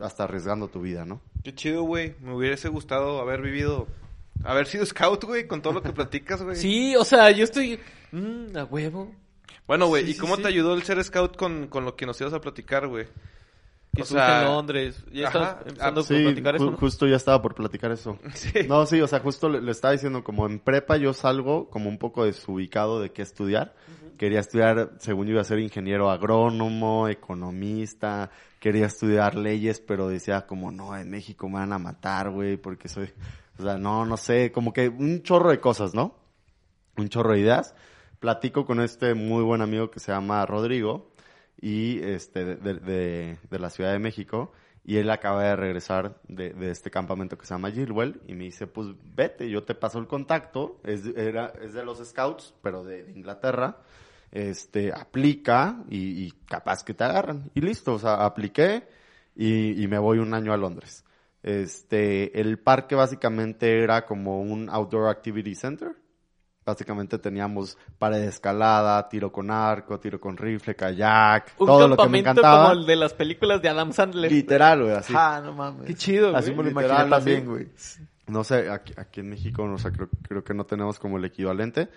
[0.00, 1.20] hasta arriesgando tu vida, ¿no?
[1.42, 2.14] Qué chido, güey.
[2.20, 3.86] Me hubiese gustado haber vivido...
[4.42, 6.56] Haber sido scout, güey, con todo lo que platicas, güey.
[6.56, 7.78] Sí, o sea, yo estoy...
[8.12, 9.14] mm, a huevo.
[9.66, 10.42] Bueno, güey, Sí, ¿y sí, cómo sí.
[10.42, 13.06] te ayudó el ser scout con, con lo que nos ibas a platicar, güey?
[13.94, 15.04] Que O estuviste sea, en Londres.
[15.12, 18.18] Ya ajá, estás empezando ah, a Sí, platicar eso, justo ya estaba por platicar eso.
[18.34, 18.52] Sí.
[18.68, 21.88] No, sí, o sea, justo le, le estaba diciendo, como en prepa yo salgo como
[21.88, 23.74] un poco desubicado de qué estudiar.
[24.18, 28.30] Quería estudiar, según yo iba a ser ingeniero agrónomo, economista,
[28.60, 32.88] quería estudiar leyes, pero decía como, no, en México me van a matar, güey, porque
[32.88, 33.12] soy,
[33.58, 36.16] o sea, no, no sé, como que un chorro de cosas, ¿no?
[36.96, 37.74] Un chorro de ideas.
[38.20, 41.13] Platico con este muy buen amigo que se llama Rodrigo
[41.60, 44.52] y este de, de- de- la Ciudad de México
[44.84, 48.44] y él acaba de regresar de, de este campamento que se llama Gilwell y me
[48.44, 52.84] dice pues vete yo te paso el contacto es, era, es de los scouts pero
[52.84, 53.78] de, de Inglaterra
[54.32, 58.86] este aplica y, y capaz que te agarran y listo o sea apliqué
[59.36, 61.04] y, y me voy un año a Londres.
[61.42, 65.96] Este el parque básicamente era como un outdoor activity center
[66.66, 71.96] Básicamente teníamos pared de escalada, tiro con arco, tiro con rifle, kayak, Un todo lo
[71.96, 72.68] que me campamento encantaba.
[72.70, 74.32] como el de las películas de Adam Sandler.
[74.32, 75.12] Literal, güey, así.
[75.16, 75.84] Ah, no mames.
[75.86, 76.64] Qué chido, Así güey.
[76.68, 77.68] me lo Literal, imaginé también, güey.
[78.26, 81.24] No sé, aquí, aquí en México, o sea, creo, creo que no tenemos como el
[81.26, 81.90] equivalente,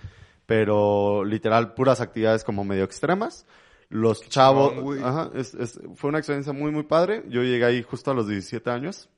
[0.46, 3.46] pero literal, puras actividades como medio extremas.
[3.90, 5.02] Los chavos, güey.
[5.02, 7.24] ajá, es- es- fue una experiencia muy, muy padre.
[7.30, 9.10] Yo llegué ahí justo a los 17 años.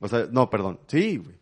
[0.00, 1.36] O sea, no, perdón, sí, güey.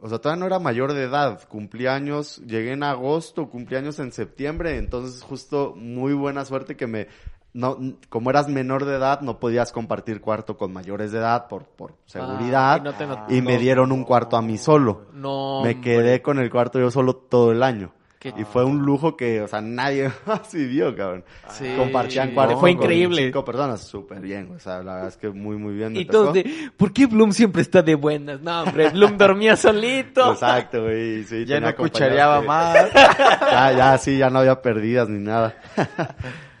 [0.00, 1.40] O sea, todavía no era mayor de edad.
[1.48, 4.76] Cumplí años, llegué en agosto, cumplí años en septiembre.
[4.78, 7.08] Entonces, justo muy buena suerte que me...
[7.52, 7.78] No,
[8.08, 11.94] como eras menor de edad, no podías compartir cuarto con mayores de edad por, por
[12.04, 12.78] seguridad.
[12.78, 15.06] y no te not- y me dieron un cuarto a mí solo.
[15.12, 15.62] No.
[15.62, 17.92] me quedé con el cuarto yo solo todo el año.
[18.24, 21.24] Qué- Y fue un lujo que, o sea, nadie más vivió, cabrón.
[21.50, 21.66] Sí.
[21.76, 22.56] Compartían cuarto.
[22.58, 23.24] Fue con increíble.
[23.26, 24.50] Cinco personas, súper bien.
[24.56, 25.92] O sea, la verdad es que muy, muy bien.
[25.92, 28.40] me Y todos de, ¿por qué Bloom siempre está de buenas?
[28.40, 30.32] No, hombre, Bloom dormía solito.
[30.32, 31.22] Exacto, güey.
[31.24, 32.92] Sí, Ya no cuchareaba que- más.
[32.94, 35.54] ya, ya, sí, ya no había perdidas ni nada.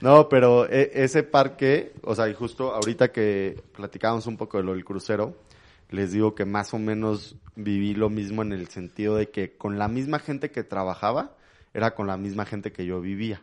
[0.02, 4.64] no, pero e- ese parque, o sea, y justo ahorita que platicábamos un poco de
[4.64, 5.34] lo del crucero,
[5.90, 9.78] les digo que más o menos viví lo mismo en el sentido de que con
[9.78, 11.30] la misma gente que trabajaba,
[11.74, 13.42] era con la misma gente que yo vivía.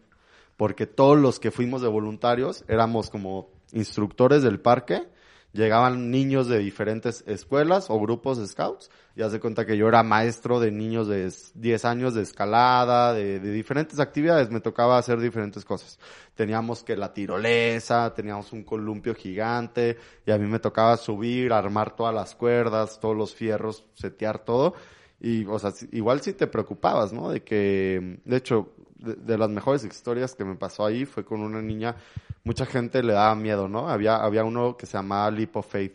[0.58, 5.08] Porque todos los que fuimos de voluntarios éramos como instructores del parque,
[5.54, 9.90] llegaban niños de diferentes escuelas o grupos de scouts, y haz de cuenta que yo
[9.90, 14.62] era maestro de niños de s- 10 años de escalada, de, de diferentes actividades, me
[14.62, 16.00] tocaba hacer diferentes cosas.
[16.36, 21.96] Teníamos que la tirolesa, teníamos un columpio gigante, y a mí me tocaba subir, armar
[21.98, 24.74] todas las cuerdas, todos los fierros, setear todo,
[25.22, 27.30] y, o sea, igual sí te preocupabas, ¿no?
[27.30, 31.42] De que, de hecho, de, de las mejores historias que me pasó ahí fue con
[31.42, 31.96] una niña,
[32.44, 33.88] mucha gente le daba miedo, ¿no?
[33.88, 35.94] Había, había uno que se llamaba Leap of Faith.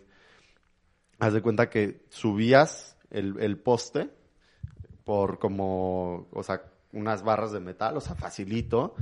[1.18, 4.10] Haz de cuenta que subías el, el poste
[5.04, 6.62] por como, o sea,
[6.92, 8.94] unas barras de metal, o sea, facilito,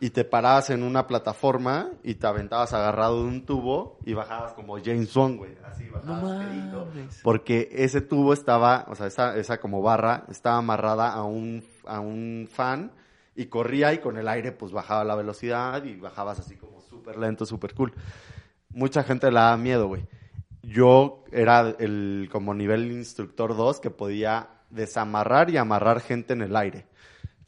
[0.00, 4.54] y te parabas en una plataforma y te aventabas agarrado de un tubo y bajabas
[4.54, 7.20] como James Bond, güey, así No bajabas mames.
[7.22, 12.00] Porque ese tubo estaba, o sea, esa, esa como barra estaba amarrada a un, a
[12.00, 12.92] un fan
[13.36, 17.18] y corría y con el aire pues bajaba la velocidad y bajabas así como súper
[17.18, 17.92] lento, súper cool.
[18.70, 20.06] Mucha gente le daba miedo, güey.
[20.62, 26.56] Yo era el como nivel instructor 2 que podía desamarrar y amarrar gente en el
[26.56, 26.86] aire.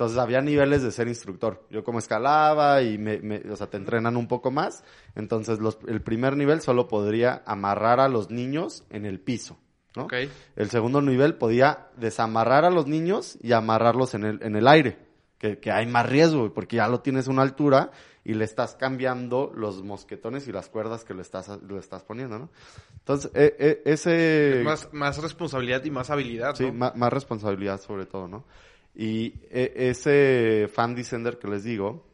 [0.02, 1.64] Entonces había niveles de ser instructor.
[1.70, 4.82] Yo como escalaba y me, me- o sea, te entrenan un poco más.
[5.14, 9.60] Entonces los- el primer nivel solo podría amarrar a los niños en el piso,
[9.94, 10.06] ¿no?
[10.06, 10.14] Ok.
[10.56, 14.98] El segundo nivel podía desamarrar a los niños y amarrarlos en el, en el aire,
[15.38, 17.92] que, que hay más riesgo, porque ya lo tienes a una altura
[18.24, 22.38] y le estás cambiando los mosquetones y las cuerdas que le estás, le estás poniendo,
[22.40, 22.50] ¿no?
[22.98, 24.62] Entonces, e- e- ese...
[24.64, 26.72] Más, más responsabilidad y más habilidad, Sí, ¿no?
[26.72, 28.44] ma- más, responsabilidad sobre todo, ¿no?
[28.94, 32.06] Y e- ese fan descender que les digo,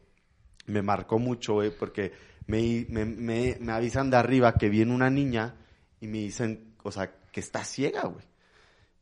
[0.67, 2.11] me marcó mucho, güey, porque
[2.47, 5.55] me, me, me, me avisan de arriba que viene una niña
[5.99, 8.25] y me dicen, o sea, que está ciega, güey.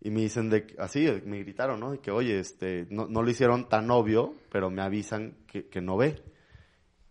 [0.02, 1.92] Y me dicen de, así, me gritaron, ¿no?
[1.92, 5.82] De que, oye, este, no, no lo hicieron tan obvio, pero me avisan que, que
[5.82, 6.22] no ve.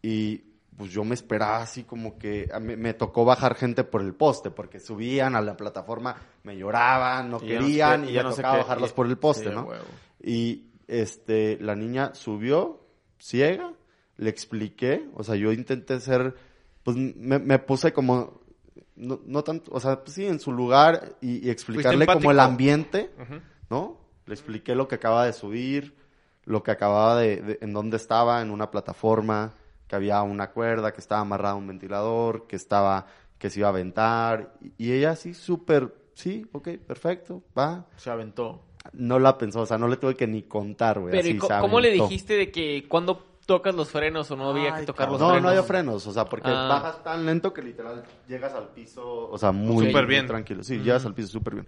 [0.03, 0.39] Y
[0.77, 4.51] pues yo me esperaba así como que mí me tocó bajar gente por el poste,
[4.51, 8.21] porque subían a la plataforma, me lloraban, no Y ya no querían, sé- y ya
[8.23, 9.63] me no sé tocaba qué- bajarlos por el poste, sí, ¿no?
[9.63, 9.85] huevo.
[10.23, 12.81] Y este, la niña subió,
[13.19, 13.73] ciega,
[14.17, 16.35] le expliqué, o sea, yo intenté ser,
[16.83, 18.41] pues me, me puse como,
[18.95, 22.37] no, no tanto, o sea, pues sí, en su lugar y, y explicarle como el
[22.41, 23.11] ambiente.
[23.71, 23.99] ¿no?
[24.27, 25.95] Le expliqué lo que acaba de subir,
[26.45, 29.53] lo que acababa de, de- en dónde estaba, en una plataforma,
[29.89, 33.07] que había una cuerda, que estaba amarrada a un ventilador, que estaba,
[33.39, 37.87] que se iba a aventar, y, y ella así súper, sí, ok, perfecto, va.
[37.97, 38.63] Se aventó.
[38.93, 41.13] No la pensó, o sea, no le tuve que ni contar, güey.
[41.13, 44.37] Pero ¿y así co- se ¿cómo le dijiste de que cuando tocas los frenos o
[44.37, 45.43] no había que tocar los No, frenos?
[45.45, 46.67] no había frenos, o sea, porque Ah.
[46.69, 50.27] bajas tan lento que literal llegas al piso, o sea, muy bien.
[50.27, 50.63] tranquilo.
[50.65, 51.67] Sí, llegas al piso súper bien.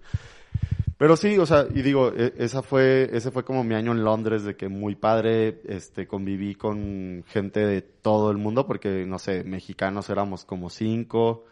[0.97, 4.03] Pero sí, o sea, y digo, e- esa fue, ese fue como mi año en
[4.03, 9.21] Londres, de que muy padre, este, conviví con gente de todo el mundo, porque, no
[9.21, 11.45] sé, mexicanos éramos como cinco,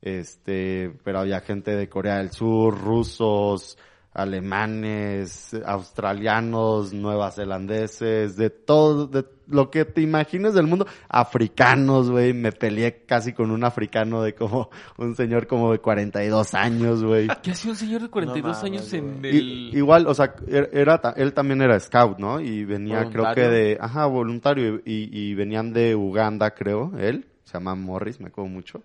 [0.00, 3.76] este, pero había gente de Corea del Sur, rusos,
[4.14, 12.52] alemanes, australianos, nuevazelandeses, de todo, de lo que te imagines del mundo, africanos, güey, me
[12.52, 17.28] peleé casi con un africano de como, un señor como de 42 años, güey.
[17.42, 19.74] ¿Qué hacía un señor de 42 No mames, años en el...
[19.76, 22.40] Igual, o sea, er- era, él también era scout, ¿no?
[22.40, 27.54] Y venía, creo que de, ajá, voluntario, y, y venían de Uganda, creo, él, se
[27.54, 28.82] llama Morris, me acuerdo mucho.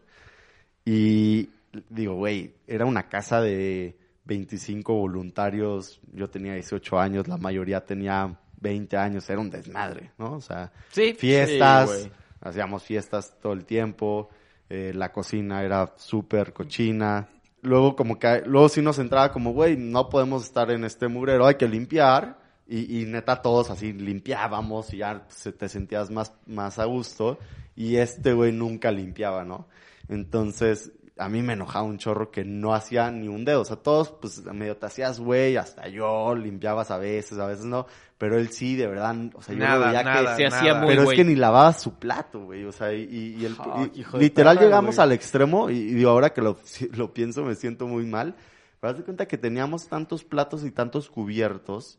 [0.86, 1.50] Y
[1.90, 3.96] digo, güey, era una casa de
[4.30, 10.34] 25 voluntarios, yo tenía 18 años, la mayoría tenía 20 años, era un desmadre, ¿no?
[10.34, 14.30] O sea, Sí, fiestas, sí, hacíamos fiestas todo el tiempo,
[14.70, 17.28] eh, la cocina era súper cochina.
[17.64, 21.48] Luego como que, luego sí nos entraba como, güey, no podemos estar en este mugrero,
[21.48, 22.38] hay que limpiar.
[22.72, 27.40] Y, y neta todos así limpiábamos y ya se te sentías más, más a gusto.
[27.76, 29.68] Y este güey nunca limpiaba, ¿no?
[30.08, 33.62] Entonces, a mí me enojaba un chorro que no hacía ni un dedo.
[33.62, 37.66] O sea, todos, pues, medio te hacías güey, hasta yo limpiabas a veces, a veces
[37.66, 37.86] no.
[38.18, 41.04] Pero él sí, de verdad, o sea, yo Nada, veía nada, se hacía muy pero
[41.04, 42.66] es que ni lavaba su plato, güey.
[42.66, 43.54] O sea, y, y- y el,
[43.94, 46.58] y- de literal perra, llegamos al extremo y, y digo, ahora que lo,
[46.94, 48.36] lo pienso me siento muy mal.
[48.80, 51.98] Pero haz de cuenta que teníamos tantos platos y tantos cubiertos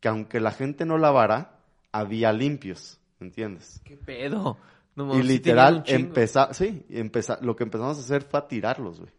[0.00, 1.58] que aunque la gente no lavara,
[1.92, 3.80] había limpios, ¿me entiendes?
[3.84, 4.56] ¿Qué pedo?
[4.94, 5.98] No, y sí literal, chingo.
[6.08, 9.12] empezar, sí, empeza, lo que empezamos a hacer fue a tirarlos, güey.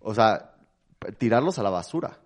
[0.00, 0.54] O sea,
[1.18, 2.18] tirarlos a la basura.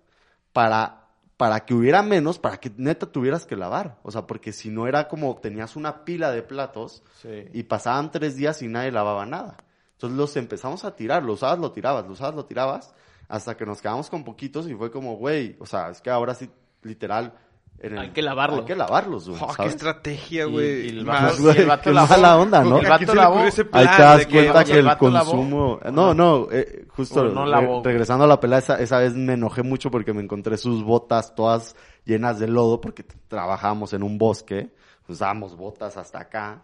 [0.53, 3.97] Para, para que hubiera menos, para que neta tuvieras que lavar.
[4.03, 7.45] O sea, porque si no era como tenías una pila de platos Sí.
[7.53, 9.57] y pasaban tres días y nadie lavaba nada.
[9.93, 12.93] Entonces los empezamos a tirar, lo usabas, lo tirabas, lo usabas, lo tirabas,
[13.29, 16.33] hasta que nos quedamos con poquitos y fue como, güey, o sea, es que ahora
[16.33, 16.49] sí,
[16.81, 17.33] literal,
[17.81, 18.57] el- Hay que lavarlo.
[18.59, 20.85] Hay que lavarlos, güey, Oh, qué estrategia, güey.
[20.85, 22.07] y el Más- vato- Güey, y el vato qué lavó.
[22.07, 22.77] mala onda, ¿no?
[22.79, 23.39] El ¿A quién vato lavó.
[23.39, 25.31] Ahí te das cuenta que ¿el el vato lavó?
[25.31, 25.79] consumo...
[25.83, 26.47] ¿O No, no?
[26.51, 30.57] eh, justo regresando a la pelea, esa, esa vez me enojé mucho porque me encontré
[30.57, 34.73] sus botas todas llenas de lodo porque t- trabajábamos en un bosque,
[35.07, 36.63] usábamos botas hasta acá,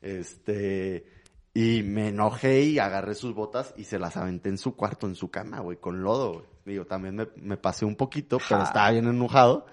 [0.00, 1.06] este...
[1.56, 5.14] Y me enojé y agarré sus botas y se las aventé en su cuarto, en
[5.14, 6.44] su cama, güey, con lodo, güey.
[6.64, 9.66] Digo, también me, me pasé un poquito, pero estaba bien enojado.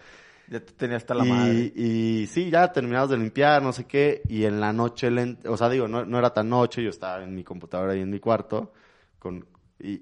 [0.51, 1.71] Ya te tenía hasta la y, madre.
[1.73, 5.07] y sí, ya terminamos de limpiar, no sé qué, y en la noche,
[5.45, 8.09] o sea, digo, no, no era tan noche, yo estaba en mi computadora ahí en
[8.09, 8.73] mi cuarto,
[9.17, 9.45] con,
[9.79, 10.01] y,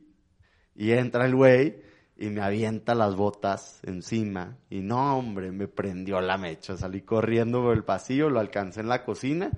[0.76, 1.84] y entra el güey
[2.18, 7.62] y me avienta las botas encima, y no, hombre, me prendió la mecha, salí corriendo
[7.62, 9.52] por el pasillo, lo alcancé en la cocina,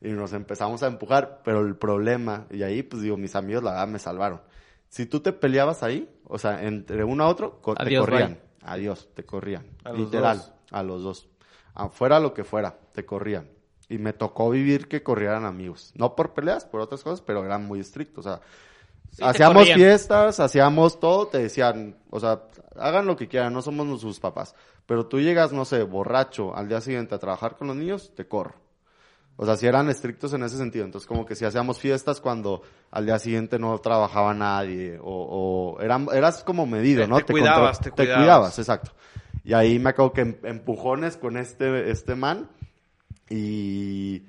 [0.00, 3.72] y nos empezamos a empujar, pero el problema, y ahí, pues digo, mis amigos, la
[3.72, 4.40] verdad, me salvaron.
[4.88, 8.34] Si tú te peleabas ahí, o sea, entre uno a otro, te corrían.
[8.34, 8.47] bye.
[8.62, 9.66] Adiós, te corrían.
[9.84, 10.52] A Literal, dos.
[10.70, 11.28] a los dos.
[11.74, 13.48] Afuera lo que fuera, te corrían.
[13.88, 15.92] Y me tocó vivir que corrieran amigos.
[15.94, 18.26] No por peleas, por otras cosas, pero eran muy estrictos.
[18.26, 18.40] O sea,
[19.26, 22.42] hacíamos fiestas, hacíamos todo, te decían, o sea,
[22.76, 24.54] hagan lo que quieran, no somos sus papás.
[24.86, 28.26] Pero tú llegas, no sé, borracho al día siguiente a trabajar con los niños, te
[28.26, 28.67] corro.
[29.40, 30.84] O sea, si eran estrictos en ese sentido.
[30.84, 35.80] Entonces, como que si hacíamos fiestas cuando al día siguiente no trabajaba nadie, o, o
[35.80, 37.16] eran, eras como medido, Te- ¿no?
[37.20, 38.18] te cuidabas, contro- te cuidabas.
[38.24, 38.90] cuidabas, exacto.
[39.44, 42.50] Y ahí me acuerdo que em- empujones con este, este man,
[43.30, 44.24] y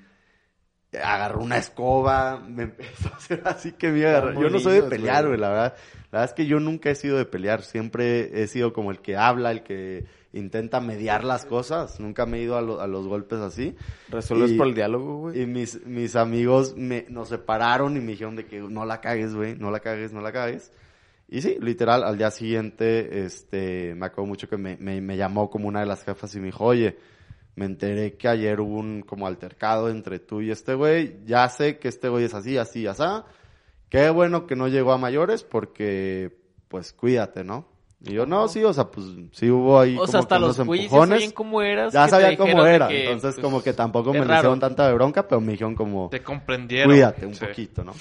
[1.01, 4.39] agarró una escoba, me empezó a hacer así que me agarró.
[4.41, 5.73] Yo no soy de pelear, güey, la verdad.
[6.11, 8.99] La verdad es que yo nunca he sido de pelear, siempre he sido como el
[8.99, 12.87] que habla, el que intenta mediar las cosas, nunca me he ido a, lo- a
[12.87, 13.75] los golpes así.
[14.09, 15.41] Resuelves y- por el diálogo, güey.
[15.41, 19.33] Y mis, mis amigos me, nos separaron y me dijeron de que no la cagues,
[19.35, 20.71] güey, no la cagues, no la cagues.
[21.27, 25.49] Y sí, literal, al día siguiente, este, me acuerdo mucho que me, me, me llamó
[25.49, 26.97] como una de las jefas y me dijo, oye,
[27.55, 31.77] me enteré que ayer hubo un como altercado entre tú y este güey, ya sé
[31.77, 33.03] que este güey es así, así, así.
[33.89, 36.35] Qué bueno que no llegó a mayores porque,
[36.67, 37.67] pues, cuídate, ¿no?
[38.01, 40.43] Y yo, no, sí, o sea, pues, sí hubo ahí O como sea, hasta que
[40.43, 41.17] unos los güeyes ya empujones.
[41.19, 41.93] sabían cómo eras.
[41.93, 44.19] Ya que te sabía cómo dijeron de era, que, entonces pues, como que tampoco es
[44.19, 44.39] me raro.
[44.39, 46.89] hicieron tanta de bronca, pero me dijeron como, Te comprendieron.
[46.91, 47.45] cuídate un Sí.
[47.45, 47.93] poquito, ¿no?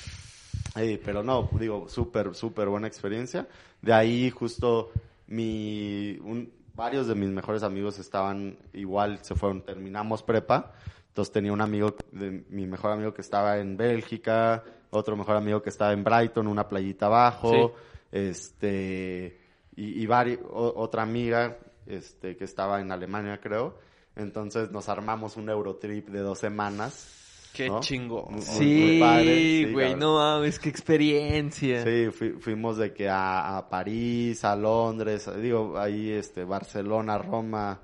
[0.76, 3.48] Ey, pero no, digo, súper, súper buena experiencia.
[3.82, 4.90] De ahí justo
[5.26, 10.72] mi, un- varios de mis mejores amigos estaban igual, se fueron, terminamos prepa.
[11.08, 15.60] Entonces tenía un amigo, de, mi mejor amigo que estaba en Bélgica, otro mejor amigo
[15.60, 17.74] que estaba en Brighton, una playita abajo,
[18.12, 19.37] este,
[19.80, 23.78] y, y vari- o- otra amiga, este, que estaba en Alemania, creo.
[24.16, 27.14] Entonces nos armamos un Eurotrip de dos semanas.
[27.54, 27.80] Qué ¿no?
[27.80, 28.28] chingo.
[28.40, 29.98] Sí, güey, cabrón.
[30.00, 31.82] no mames, qué experiencia.
[31.84, 37.80] Sí, fui- fuimos de que a, a París, a Londres, digo, ahí este, Barcelona, Roma,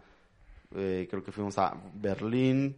[0.77, 2.77] eh, creo que fuimos a Berlín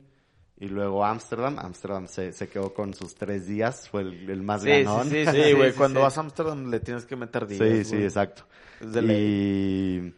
[0.59, 1.59] y luego Ámsterdam.
[1.59, 5.09] Ámsterdam se, se quedó con sus tres días, fue el, el más Sí, sí, ganón.
[5.09, 6.05] sí, Sí, güey, sí, cuando sí.
[6.05, 8.05] vas a Amsterdam le tienes que meter días, Sí, sí, güey.
[8.05, 8.43] exacto.
[8.81, 10.13] Y,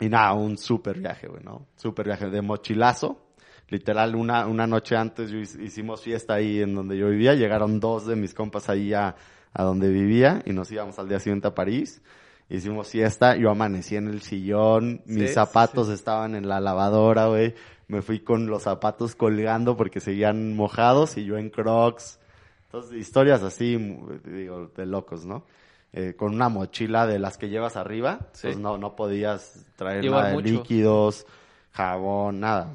[0.00, 1.66] y nada, un súper viaje, güey, ¿no?
[1.76, 3.20] Súper viaje de mochilazo.
[3.68, 7.34] Literal, una, una noche antes yo hic- hicimos fiesta ahí en donde yo vivía.
[7.34, 9.16] Llegaron dos de mis compas ahí a,
[9.54, 12.02] a donde vivía y nos íbamos al día siguiente a París.
[12.50, 17.54] Hicimos fiesta, yo amanecí en el sillón, mis Sí, zapatos estaban en la lavadora, güey.
[17.88, 22.18] Me fui con los zapatos colgando porque seguían mojados y yo en crocs.
[22.66, 23.76] Entonces, historias así,
[24.24, 25.44] digo, de locos, ¿no?
[25.92, 28.48] Eh, con una mochila de las que llevas arriba, Sí.
[28.48, 30.48] pues no, no podías traer Llevar nada de mucho.
[30.48, 31.26] líquidos,
[31.72, 32.72] jabón, nada.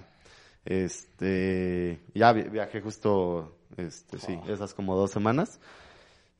[0.63, 5.59] Este, ya vi- viajé justo, este, sí, esas como dos semanas.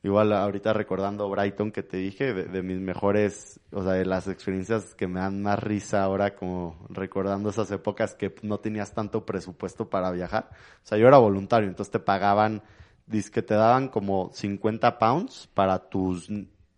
[0.02, 4.28] Igual ahorita recordando Brighton que te dije, de, de mis mejores, o sea, de las
[4.28, 9.26] experiencias que me dan más risa ahora, como recordando esas épocas que no tenías tanto
[9.26, 10.50] presupuesto para viajar.
[10.82, 12.62] O sea, yo era voluntario, entonces te pagaban,
[13.10, 16.30] que te daban como 50 pounds para tus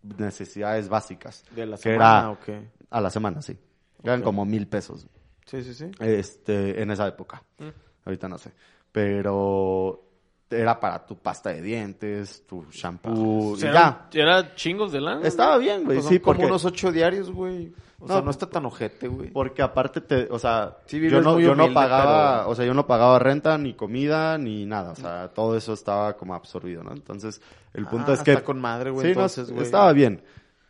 [0.03, 1.45] necesidades básicas.
[1.55, 2.69] ¿De la semana o qué?
[2.93, 3.59] a la semana, sí.
[4.03, 5.07] Eran como mil pesos.
[5.47, 5.91] Sí, sí, sí.
[5.99, 7.43] Este, en esa época.
[7.59, 7.69] Mm.
[8.05, 8.53] Ahorita no sé.
[8.91, 10.05] Pero
[10.53, 14.09] era para tu pasta de dientes, tu shampoo, y ya.
[14.13, 15.27] era, chingos de lana.
[15.27, 15.97] Estaba bien, güey.
[15.99, 17.73] Pues sí, son como porque, unos ocho diarios, güey.
[17.99, 19.31] O No, sea, no está tan ojete, güey.
[19.31, 22.75] porque aparte te, o sea, Sí, yo no, yo no pagaba, pero- o sea, yo
[22.75, 24.91] no pagaba renta, ni comida, ni nada.
[24.91, 26.93] O sea, todo eso estaba como absorbido, ¿no?
[26.93, 27.41] Entonces,
[27.75, 28.33] el punto Ah, es que.
[28.33, 29.03] Está con madre, güey.
[29.03, 29.63] sí, no, entonces, güey.
[29.65, 30.21] estaba bien.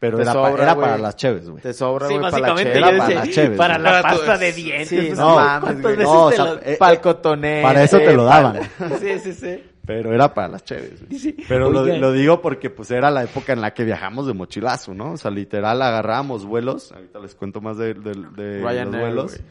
[0.02, 1.62] Pero era, pa- sobra, era para las cheves, güey.
[1.62, 4.88] Te sobra, Sí, güey, para para las cheves, para la Para pasta de dientes.
[4.88, 5.96] Sí, no ¿cuántas mames, güey.
[5.96, 7.62] veces No, o te sea, la- eh, Pa'l cotonete.
[7.62, 8.60] para eso te lo daban.
[9.00, 9.62] Sí, sí, sí.
[9.86, 11.06] Pero era para las cheves.
[11.06, 11.18] güey.
[11.20, 11.36] Sí.
[11.48, 15.12] Pero lo, digo porque pues era la época en la que viajamos de mochilazo, ¿no?
[15.12, 16.90] O sea, literal agarrábamos vuelos.
[16.92, 19.32] Ahorita les cuento más de, de- de Ryanair, los vuelos.
[19.38, 19.44] güey.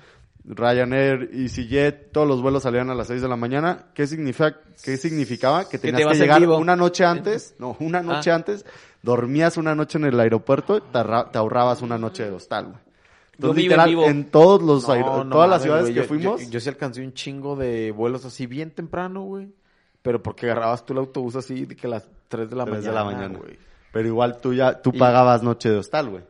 [0.55, 3.85] Ryanair, EasyJet, todos los vuelos salían a las 6 de la mañana.
[3.93, 5.69] ¿Qué, significa, qué significaba?
[5.69, 6.57] Que te tenías que, llegar vivo.
[6.57, 7.55] una noche antes.
[7.59, 8.35] No, una noche Ah.
[8.35, 8.65] antes.
[9.03, 10.99] Dormías una noche en el aeropuerto y te,
[11.31, 12.77] te ahorrabas una noche de hostal, güey.
[13.33, 14.05] Entonces, en literal, vivo.
[14.05, 17.13] en todos los No, todas las ciudades que Yo- fuimos, Yo, yo sí alcancé un
[17.13, 19.49] chingo de vuelos así bien temprano, güey.
[20.03, 22.77] Pero porque agarrabas tú el autobús así de que a las 3 de la 3
[22.77, 22.89] mañana.
[22.91, 23.39] de la mañana.
[23.39, 23.57] güey.
[23.91, 26.23] Pero igual tú ya, tú Y- pagabas noche de hostal, güey.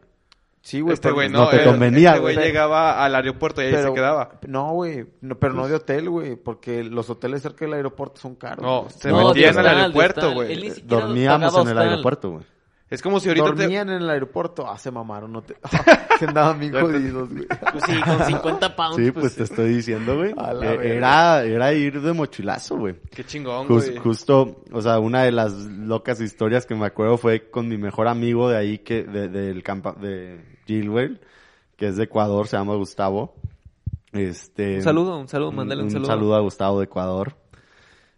[0.61, 0.93] Sí, güey.
[0.93, 2.47] Este pero- güey no no, te eh, convenía, Este güey güey.
[2.47, 4.29] llegaba al aeropuerto y ahí se quedaba.
[4.47, 5.05] No, güey.
[5.21, 6.35] No, pero no de hotel, güey.
[6.35, 8.63] Porque los hoteles cerca del aeropuerto son caros.
[8.63, 10.81] No, se No, metía en de el hostal, de aeropuerto, güey.
[10.85, 12.43] Dormíamos en el aeropuerto, güey.
[12.91, 13.61] Es como si ahorita te...
[13.61, 14.69] Dormían en el aeropuerto.
[14.69, 15.31] Ah, se mamaron.
[15.31, 15.55] No te...
[16.19, 17.47] se andaban bien jodidos, güey.
[17.47, 18.97] Pues sí, con 50 pounds.
[18.97, 20.33] Sí, pues, pues te estoy diciendo, güey.
[20.61, 20.97] Eh.
[20.97, 22.95] Era, era ir de mochilazo, güey.
[23.09, 23.97] Qué chingón, güey.
[23.97, 28.07] justo, o sea, una de las locas historias que me acuerdo fue con mi mejor
[28.07, 31.21] amigo de ahí, que, de, del campa, de Gilwell,
[31.77, 33.33] que es de Ecuador, se llama Gustavo.
[34.11, 34.75] Este.
[34.77, 36.35] Un saludo, un saludo, mándale un, saludo.
[36.35, 37.35] a Gustavo de Ecuador.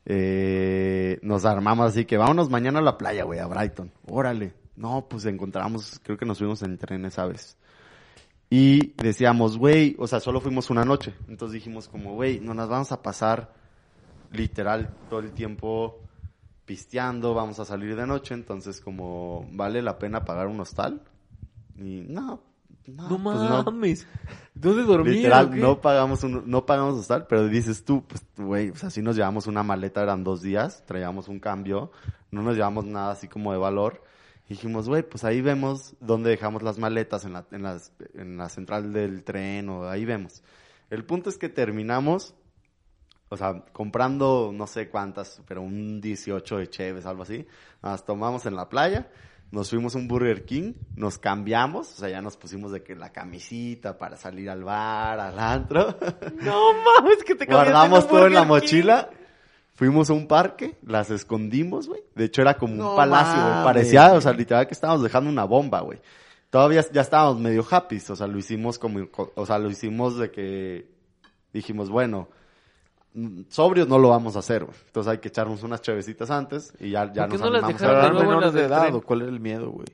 [0.06, 3.92] Eh, nos armamos así que vámonos mañana a la playa, güey, a Brighton.
[4.08, 4.63] Órale.
[4.76, 7.58] No, pues encontramos, creo que nos fuimos en tren esa vez.
[8.50, 11.14] Y decíamos, güey, o sea, solo fuimos una noche.
[11.28, 13.54] Entonces dijimos como, güey, no nos vamos a pasar
[14.32, 16.00] literal todo el tiempo
[16.66, 21.02] pisteando, vamos a salir de noche, entonces como, ¿vale la pena pagar un hostal?
[21.78, 22.42] Y no,
[22.88, 23.64] no, No pues no.
[23.64, 24.08] mames.
[24.54, 25.14] ¿Dónde dormía?
[25.14, 29.02] Literal, no pagamos un, no pagamos hostal, pero dices tú, pues, güey, o sea, si
[29.02, 31.92] nos llevamos una maleta, eran dos días, traíamos un cambio,
[32.32, 34.04] no nos llevamos nada así como de valor.
[34.50, 38.50] Dijimos, güey, pues ahí vemos dónde dejamos las maletas en la, en las, en la
[38.50, 40.44] central del tren o ahí vemos.
[40.90, 42.36] El punto es que terminamos,
[43.30, 47.48] o sea, comprando no sé cuántas, pero un 18 de Cheves, algo así.
[47.82, 49.10] Nos tomamos en la playa,
[49.50, 52.96] nos fuimos a un Burger King, nos cambiamos, o sea, ya nos pusimos de que
[52.96, 55.98] la camisita para salir al bar, al antro.
[56.42, 58.92] No mames, que te Guardamos todo en la King.
[59.76, 62.02] Fuimos a un parque, las escondimos, güey.
[62.16, 63.50] De hecho, era como No un palacio, güey.
[63.50, 63.66] mames.
[63.66, 66.00] Parecía, o sea, literal que estábamos dejando una bomba, güey.
[66.50, 70.30] Todavía ya estábamos medio happy, o sea, lo hicimos como, o sea, lo hicimos de
[70.30, 70.88] que
[71.52, 72.30] dijimos, bueno,
[73.50, 74.78] sobrios no lo vamos a hacer, güey.
[74.86, 77.82] Entonces hay que echarnos unas chevecitas antes y ya, ya ¿Por qué nos no animamos
[77.82, 78.96] dejaron de nuevo en las de del edad, tren?
[78.96, 79.88] ¿o ¿cuál era el miedo, güey?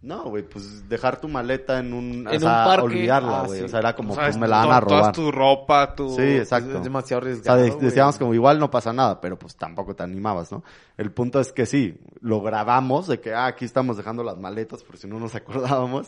[0.00, 2.84] No, güey, pues dejar tu maleta en un, o En sea, un parque.
[2.84, 3.58] olvidarla, Ah, güey.
[3.58, 3.64] sí.
[3.64, 5.12] O sea, era como, O sea, pues es me la van a robar.
[5.12, 6.10] tu ropa, tu...
[6.10, 6.76] Sí, exacto.
[6.78, 7.80] Es demasiado O sea, arriesgado, de- güey.
[7.84, 10.62] decíamos como igual no pasa nada, pero pues tampoco te animabas, ¿no?
[10.96, 14.84] El punto es que sí, lo grabamos de que, ah, aquí estamos dejando las maletas
[14.84, 16.06] por si no nos acordábamos.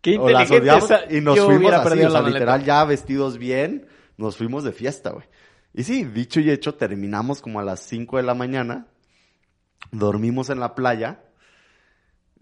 [0.00, 0.48] Qué O las
[1.10, 5.10] y nos yo fuimos así, o sea, literal ya vestidos bien, nos fuimos de fiesta,
[5.10, 5.26] güey.
[5.74, 8.86] Y sí, dicho y hecho, terminamos como a las 5 de la mañana,
[9.90, 11.20] dormimos en la playa,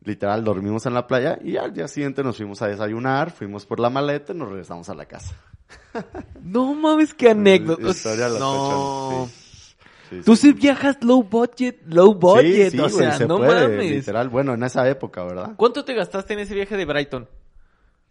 [0.04, 3.80] literal dormimos en la playa y al día siguiente nos fuimos a desayunar, fuimos por
[3.80, 5.34] la maleta y nos regresamos a la casa.
[6.42, 7.88] No mames, qué anécdota.
[7.88, 8.52] Historia de No.
[8.52, 9.76] pechones, sí.
[10.10, 10.48] Sí, Tú sí.
[10.48, 13.90] sí viajas low budget, low budget, Sí, sí, o güey, sea, se no puede, mames.
[13.90, 15.52] Literal, bueno, en esa época, ¿verdad?
[15.56, 17.28] ¿Cuánto te gastaste en ese viaje de Brighton?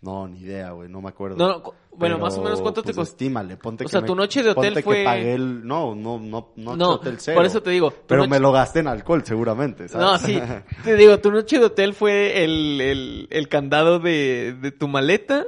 [0.04, 1.38] No, ni idea, güey, no me acuerdo.
[1.38, 3.14] No, no, bueno, Pero, más o menos cuánto te pues, costó.
[3.14, 5.66] Estímale, ponte O que sea, me- tu noche de hotel ponte fue- que pagué el...
[5.66, 7.38] No, no, no, no, No, hotel cero.
[7.38, 7.94] por eso te digo.
[8.06, 10.06] Pero noche- me lo gasté en alcohol, seguramente, ¿sabes?
[10.06, 10.42] No, sí.
[10.84, 15.46] Te digo, tu noche de hotel fue el, el, el candado de, de tu maleta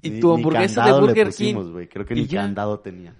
[0.00, 1.72] y Ni- tu ni hamburguesa de candado le Burger pusimos, King.
[1.72, 2.40] güey, Creo que ni ya.
[2.40, 3.14] candado tenía.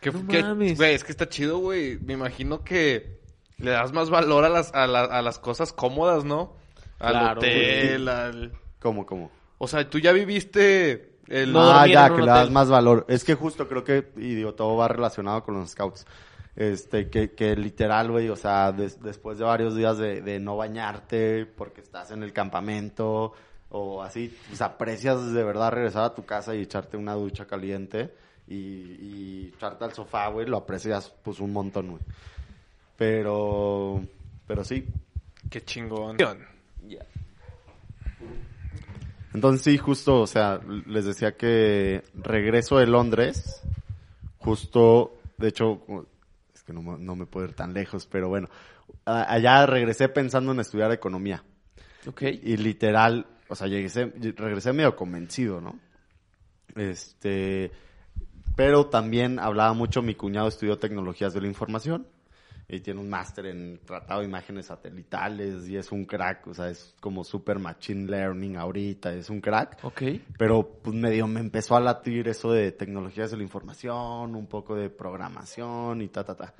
[0.00, 0.78] Que, No que- mames.
[0.78, 1.98] güey, es que está chido, güey.
[1.98, 3.20] Me imagino que
[3.58, 6.54] le das más valor a las, a, la- a las cosas cómodas, ¿no?
[7.00, 8.52] Al Claro, hotel, al...
[8.80, 9.30] ¿Cómo, cómo?
[9.58, 13.04] O sea, tú ya viviste El- No ah, ya, que le das más valor.
[13.08, 16.06] Es que justo creo que, y digo, todo va relacionado con los scouts.
[16.54, 20.56] Este, que, que literal, güey, o sea, des- después de varios días de, de no
[20.56, 23.32] bañarte porque estás en el campamento
[23.68, 28.14] o así, pues aprecias de verdad regresar a tu casa y echarte una ducha caliente
[28.48, 32.02] y, y echarte al sofá, güey, lo aprecias pues un montón, güey.
[32.96, 34.00] Pero,
[34.46, 34.88] pero sí,
[35.50, 36.16] Qué chingón.
[39.36, 43.60] Entonces sí, justo, o sea, les decía que regreso de Londres,
[44.38, 45.82] justo, de hecho,
[46.54, 48.48] es que no, me- no me puedo ir tan lejos, pero bueno,
[49.04, 51.44] allá regresé pensando en estudiar economía.
[52.06, 52.22] Ok.
[52.22, 53.88] Y literal, o sea, llegué,
[54.38, 55.78] regresé medio convencido, ¿no?
[56.74, 57.72] Este,
[58.54, 62.06] pero también hablaba mucho, mi cuñado estudió tecnologías de la información
[62.68, 66.68] y tiene un máster en tratado de imágenes satelitales y es un crack, o sea,
[66.68, 69.78] es como super machine learning ahorita, es un crack.
[69.84, 70.02] Ok.
[70.36, 74.74] Pero pues medio me empezó a latir eso de tecnologías de la información, un poco
[74.74, 76.54] de programación y ta, ta, ta.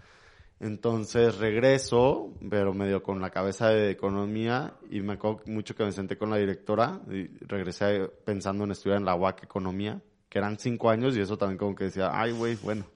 [0.61, 5.93] Entonces regreso, pero medio con la cabeza de economía y me acuerdo mucho que me
[5.93, 10.01] senté con la directora y regresé pensando en estudiar en la UAC Economía,
[10.31, 12.87] que eran cinco años y eso también como que decía, ay güey, bueno,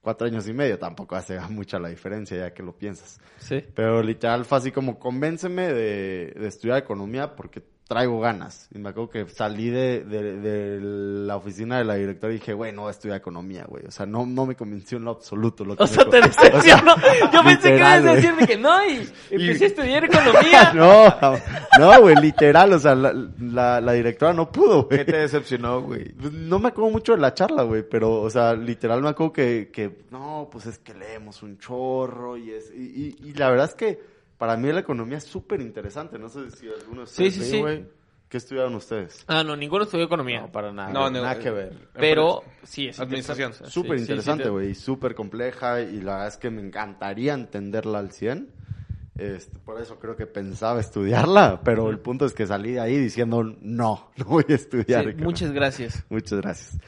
[0.00, 3.20] cuatro años y medio tampoco hace mucha la diferencia ya que lo piensas.
[3.38, 3.64] Sí.
[3.74, 8.68] Pero literal fue así como, convénceme de, de estudiar economía porque traigo ganas.
[8.72, 12.52] Y me acuerdo que salí de, de, de la oficina de la directora y dije,
[12.52, 13.84] güey, no voy a estudiar economía, güey.
[13.84, 15.64] O sea, no, no me convenció en lo absoluto.
[15.64, 16.94] Lo que O sea, te decepcionó.
[17.32, 20.72] Yo pensé que literal, ibas a decirme que no y empecé a estudiar economía.
[20.80, 21.08] No,
[21.80, 24.98] no, güey, literal, o sea, la, la, la directora no pudo, güey.
[24.98, 26.14] ¿Qué te decepcionó, güey?
[26.30, 29.70] No me acuerdo mucho de la charla, güey, pero, o sea, literal me acuerdo que,
[29.72, 33.66] que, no, pues es que leemos un chorro y es, y, y, y la verdad
[33.66, 37.26] es que para mí la economía es súper interesante, no sé si alguno de Sí,
[37.26, 37.58] ustedes, sí, sí.
[37.60, 37.84] güey,
[38.28, 39.22] ¿qué estudiaron ustedes?
[39.28, 40.40] Ah, no, ninguno estudió economía.
[40.40, 40.88] No, para nada.
[40.92, 41.72] No, nada eh, que ver.
[41.92, 43.50] pero sí, es Administración.
[43.50, 46.36] interesante, Súper sí, sí, sí, interesante, te- güey, y súper compleja y la verdad es
[46.38, 48.50] que me encantaría entenderla al 100.
[49.18, 52.96] Este, por eso creo que pensaba estudiarla, pero el punto es que salí de ahí
[52.96, 54.86] diciendo, no, no voy a estudiar.
[55.04, 55.24] Sí, economía".
[55.26, 56.04] muchas gracias.
[56.08, 56.78] Muchas gracias.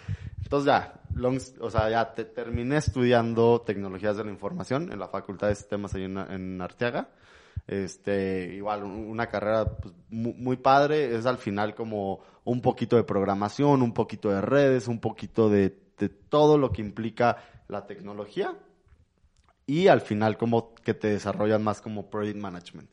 [0.43, 5.09] Entonces ya, long- o sea, ya te- terminé estudiando tecnologías de la información en la
[5.09, 7.09] Facultad de Sistemas ahí en, en Arteaga.
[7.67, 11.15] Este, igual, un- una carrera pues, mu- muy, padre.
[11.17, 15.79] Es al final como un poquito de programación, un poquito de redes, un poquito de,
[15.99, 17.37] de todo lo que implica
[17.69, 18.57] la tecnología.
[19.67, 22.91] Y al final como que te desarrollan más como project management.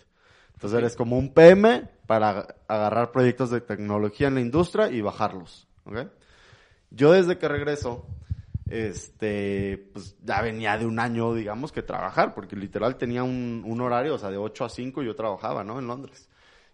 [0.53, 5.67] Entonces eres como un PM para agarrar proyectos de tecnología en la industria y bajarlos.
[5.86, 6.07] ¿ok?
[6.91, 8.05] Yo desde que regreso,
[8.70, 13.82] este, pues ya venía de un año, digamos, que trabajar, porque literal tenía un, un
[13.82, 15.80] horario, o sea, de 8 a 5 yo trabajaba, ¿no?
[15.80, 16.30] En Londres.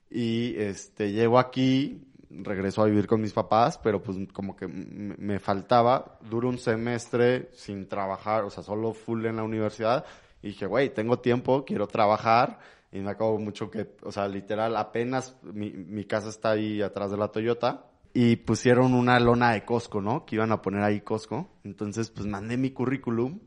[0.10, 5.40] Y este, llego aquí, regreso a vivir con mis papás, pero pues como que me
[5.40, 10.06] faltaba, duro un semestre sin trabajar, o sea, solo full en la universidad.
[10.42, 12.60] Y dije, güey, tengo tiempo, quiero trabajar.
[12.92, 17.12] Y me acabo mucho que, o sea, literal, apenas mi, mi casa está ahí atrás
[17.12, 17.88] de la Toyota.
[18.18, 20.26] Y pusieron una lona de Costco, ¿no?
[20.26, 21.50] Que iban a poner ahí Costco.
[21.66, 23.40] Entonces, pues mandé mi currículum.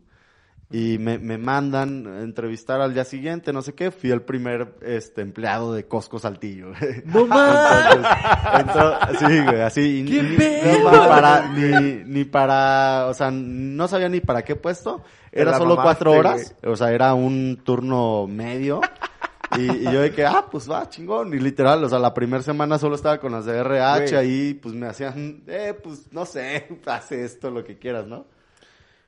[0.70, 3.90] Y me, me mandan a entrevistar al día siguiente, no sé qué.
[3.90, 6.72] Fui el primer este, empleado de Costco Saltillo.
[7.06, 7.22] ¡No!
[7.22, 10.04] Entonces, sí, güey, así.
[10.06, 10.90] ¡Qué ni, pedo!
[10.90, 15.02] ni para, ni, ni para, o sea, no sabía ni para qué puesto.
[15.32, 16.54] Era solo mamaste, cuatro horas.
[16.62, 18.82] O sea, era un turno medio.
[19.56, 21.32] Y, y yo de que, ah, pues va, chingón.
[21.32, 24.14] Y literal, o sea, la primera semana solo estaba con las de RH Güey.
[24.16, 28.26] ahí, pues me hacían, eh, pues no sé, hace esto, lo que quieras, ¿no?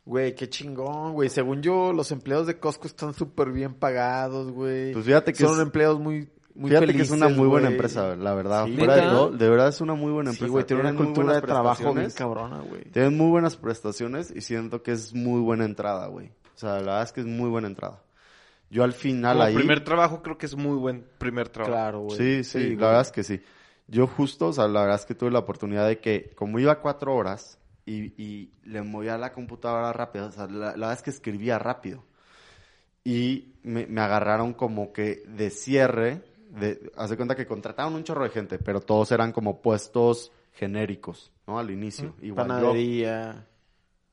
[0.06, 1.28] Güey, qué chingón, güey.
[1.28, 4.92] Según yo, los empleados de Costco están súper bien pagados, güey.
[4.92, 7.68] Pues fíjate que Son es- empleados muy, muy Fíjate felices, que es una muy buena
[7.68, 8.64] empresa, la verdad.
[8.64, 9.12] Sí, Fuera de ¿neta?
[9.12, 10.46] todo, de verdad es una muy buena empresa.
[10.46, 12.14] Sí, güey, tiene una cultura de trabajo bien prestaciones.
[12.14, 12.84] cabrona, güey.
[12.90, 16.28] Tienen muy buenas prestaciones y siento que es muy buena entrada, güey.
[16.28, 18.02] O sea, la verdad es que es muy buena entrada.
[18.70, 19.54] Yo al final Como ahí...
[19.54, 21.72] primer trabajo creo que es muy buen primer trabajo.
[21.74, 22.16] Claro, güey.
[22.16, 23.42] Sí, sí, la verdad es que sí.
[23.88, 26.80] Yo justo, o sea, la verdad es que tuve la oportunidad de que, como iba
[26.80, 31.02] cuatro horas y, y le movía la computadora rápido, o sea, la, la verdad es
[31.02, 32.04] que escribía rápido.
[33.02, 38.24] Y me, me agarraron como que de cierre, de, hace cuenta que contrataron un chorro
[38.24, 41.58] de gente, pero todos eran como puestos genéricos, ¿no?
[41.58, 42.14] Al inicio.
[42.20, 43.46] Igual yo- Panadería.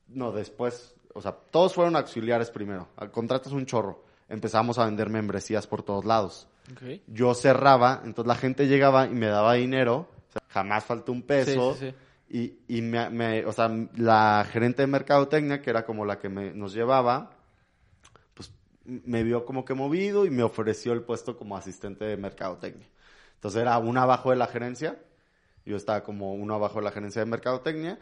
[0.08, 2.88] no, después, o sea, todos fueron auxiliares primero.
[2.96, 4.07] Al- Contratas un chorro.
[4.28, 6.48] Empezamos a vender membresías por todos lados.
[6.72, 7.00] Ok.
[7.06, 10.08] Yo cerraba, entonces la gente llegaba y me daba dinero.
[10.28, 11.74] O sea, jamás faltó un peso.
[11.74, 12.58] Sí, sí, sí.
[12.68, 16.28] Y, y me, me- o sea, la gerente de mercadotecnia, que era como la que
[16.28, 17.30] me, nos llevaba,
[18.34, 18.52] pues
[18.84, 22.88] me vio como que movido y me ofreció el puesto como asistente de mercadotecnia.
[23.34, 24.98] Entonces era una abajo de la gerencia
[25.64, 27.98] Yo estaba como uno abajo de la gerencia de mercadotecnia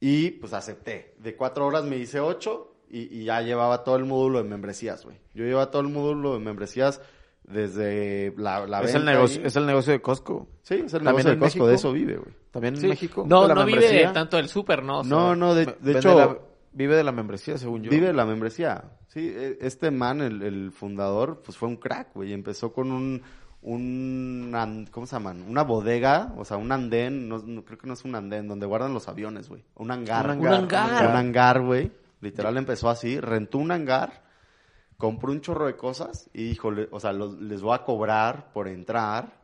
[0.00, 1.14] y pues acepté.
[1.18, 5.04] De cuatro horas me hice ocho y, y ya llevaba todo el módulo de membresías,
[5.04, 5.16] güey.
[5.34, 7.00] Yo llevaba todo el módulo de membresías
[7.44, 9.46] desde la, la Es el, negocio, ahí.
[9.46, 10.48] es el negocio de Costco.
[10.62, 11.66] Sí, es el También negocio de en Costco, México.
[11.68, 12.34] de eso vive, güey.
[12.50, 12.88] También en Sí.
[12.88, 13.24] México.
[13.26, 15.00] No, no vive tanto del súper, ¿no?
[15.00, 16.14] O sea, No, no, de, de hecho...
[16.16, 16.38] la-
[16.72, 17.90] vive de la membresía, según yo.
[17.90, 18.84] Vive de la membresía.
[19.08, 22.32] Sí, e- este man, el, el fundador, pues fue un crack, güey.
[22.32, 23.22] Empezó con un,
[23.62, 25.44] un, ¿cómo se llaman?
[25.48, 28.66] Una bodega, o sea, un andén, no, no- creo que no es un andén, donde
[28.66, 29.64] guardan los aviones, güey.
[29.76, 30.30] Un hangar.
[30.30, 31.10] Un Un hangar.
[31.10, 31.90] Un hangar, güey.
[32.20, 34.24] Literal empezó así, rentó un hangar,
[34.96, 38.52] compró un chorro de cosas y dijo, le- o sea, los- les voy a cobrar
[38.52, 39.38] por entrar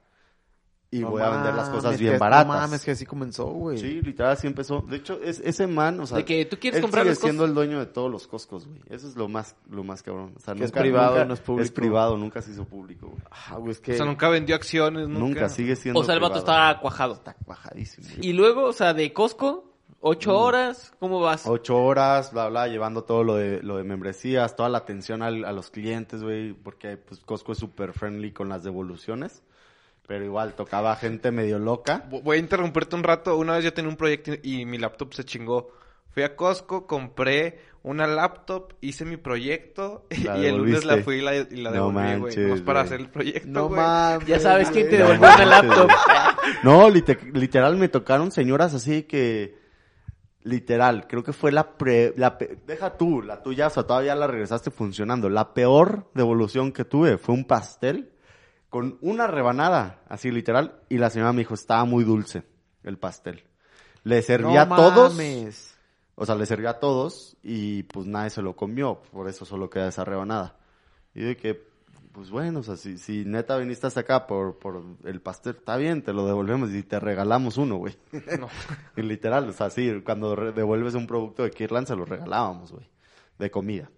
[0.91, 2.47] y No voy a vender las cosas bien que- baratas.
[2.47, 3.79] No mames, que así comenzó, güey.
[3.79, 4.81] Sí, literal así empezó.
[4.83, 7.45] De hecho, es, ese man, o sea, De que tú quieres él comprar sigue siendo
[7.45, 8.81] el dueño de todos los Costcos, güey.
[8.89, 10.35] Eso es lo más, lo más cabrón.
[10.37, 11.65] O sea, es privado, no es público.
[11.65, 13.23] Es privado, nunca se hizo público, güey.
[13.31, 13.95] Ah, güey, es que...
[13.95, 15.19] O sea, nunca vendió acciones, nunca.
[15.21, 16.69] Nunca, sigue siendo O sea, el vato privado.
[16.71, 17.15] está cuajado.
[17.15, 18.07] Está bajadísimo.
[18.17, 18.29] güey.
[18.29, 19.74] Y luego, o sea, de Costco,
[20.07, 21.47] ocho horas, ¿cómo vas?
[21.47, 25.45] Ocho horas, bla, bla, llevando todo lo de, lo de membresías, toda la atención al-
[25.45, 29.43] a los clientes, güey, porque pues Costco es súper friendly con las devoluciones.
[30.07, 32.05] Pero igual tocaba gente medio loca.
[32.11, 33.39] Vo- Voy a interrumpirte un rato.
[33.39, 35.71] Una vez yo tenía un proyecto y mi laptop se chingó.
[36.11, 41.17] Fui a Costco, compré una laptop, hice mi proyecto La y el lunes la fui
[41.17, 42.37] y la, y la No devolví, güey.
[42.37, 44.29] Nomás para hacer el proyecto, No mames.
[44.29, 45.89] Ya sabes quién te devolvió una laptop.
[46.63, 49.64] No, lite- literal me tocaron señoras así que
[50.45, 54.15] literal, creo que fue la pre, la pe- deja tú, la tuya, o sea, todavía
[54.15, 55.29] la regresaste funcionando.
[55.29, 58.13] La peor devolución que tuve fue un pastel
[58.69, 62.43] con una rebanada, así literal, y la señora me dijo, estaba muy dulce
[62.83, 63.43] el pastel.
[64.03, 65.75] Le servía No a todos, mames.
[66.15, 69.71] o sea, le servía a todos y pues nadie se lo comió, por eso solo
[69.71, 70.57] queda esa rebanada.
[71.15, 71.67] Y de que,
[72.15, 75.77] pues bueno, o sea, si, si neta viniste hasta acá por, por el pastel, está
[75.77, 77.97] bien, te lo devolvemos y te regalamos uno, güey.
[78.39, 78.49] No.
[78.97, 82.89] Y literal, o sea, sí, cuando devuelves un producto de Kirland se lo regalábamos, güey,
[83.39, 83.91] de comida.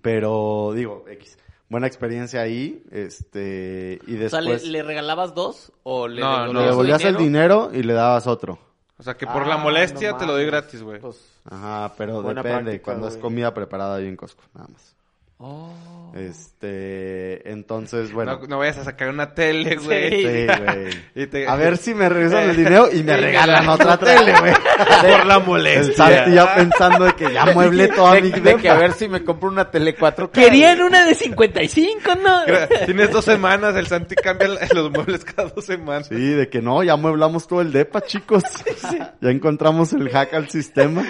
[0.00, 5.70] Pero, digo, X, buena experiencia ahí, este, y O sea, después ¿le, le regalabas dos
[5.82, 8.58] o le No, le devolvías el dinero y le dabas otro.
[8.96, 10.98] O sea, que por Ah, la molestia no te lo doy gratis, güey.
[10.98, 14.97] Pues, Ajá, pero depende, práctica, cuando es comida preparada ahí en Costco, nada más.
[15.40, 15.70] Oh.
[16.16, 18.40] Este, entonces, bueno.
[18.40, 20.10] No, no vayas a sacar una tele, güey.
[20.24, 20.90] Sí, güey.
[21.14, 23.98] Y te- A ver si me regresan el dinero y me Sí, regalan me- otra
[23.98, 24.52] tele, güey.
[25.16, 25.94] por la El molestia.
[25.94, 29.06] Santi ya pensando de que ya mueble toda mi de, de que a ver si
[29.08, 30.30] me compro una tele 4K.
[30.32, 32.40] Querían una de 55, ¿no?
[32.86, 36.08] Tienes dos semanas, el Santi cambia los muebles cada dos semanas.
[36.08, 38.42] Sí, de que no, ya mueblamos todo el depa, chicos.
[39.20, 41.04] Ya encontramos el hack al sistema.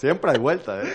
[0.00, 0.92] Siempre hay vuelta, ¿eh?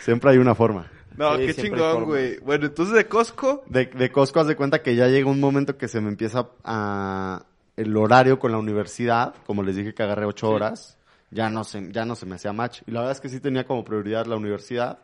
[0.00, 0.86] Siempre hay una forma.
[1.16, 2.38] No, Sí, qué chingón, güey.
[2.40, 5.76] Bueno, entonces de Costco, De, de Costco haz de cuenta que ya llega un momento
[5.76, 7.44] que se me empieza a
[7.76, 10.98] el horario con la universidad, como les dije que agarré ocho horas,
[11.30, 12.82] ya no se, ya no se me hacía match.
[12.86, 14.98] Y la verdad es que sí tenía como prioridad la universidad.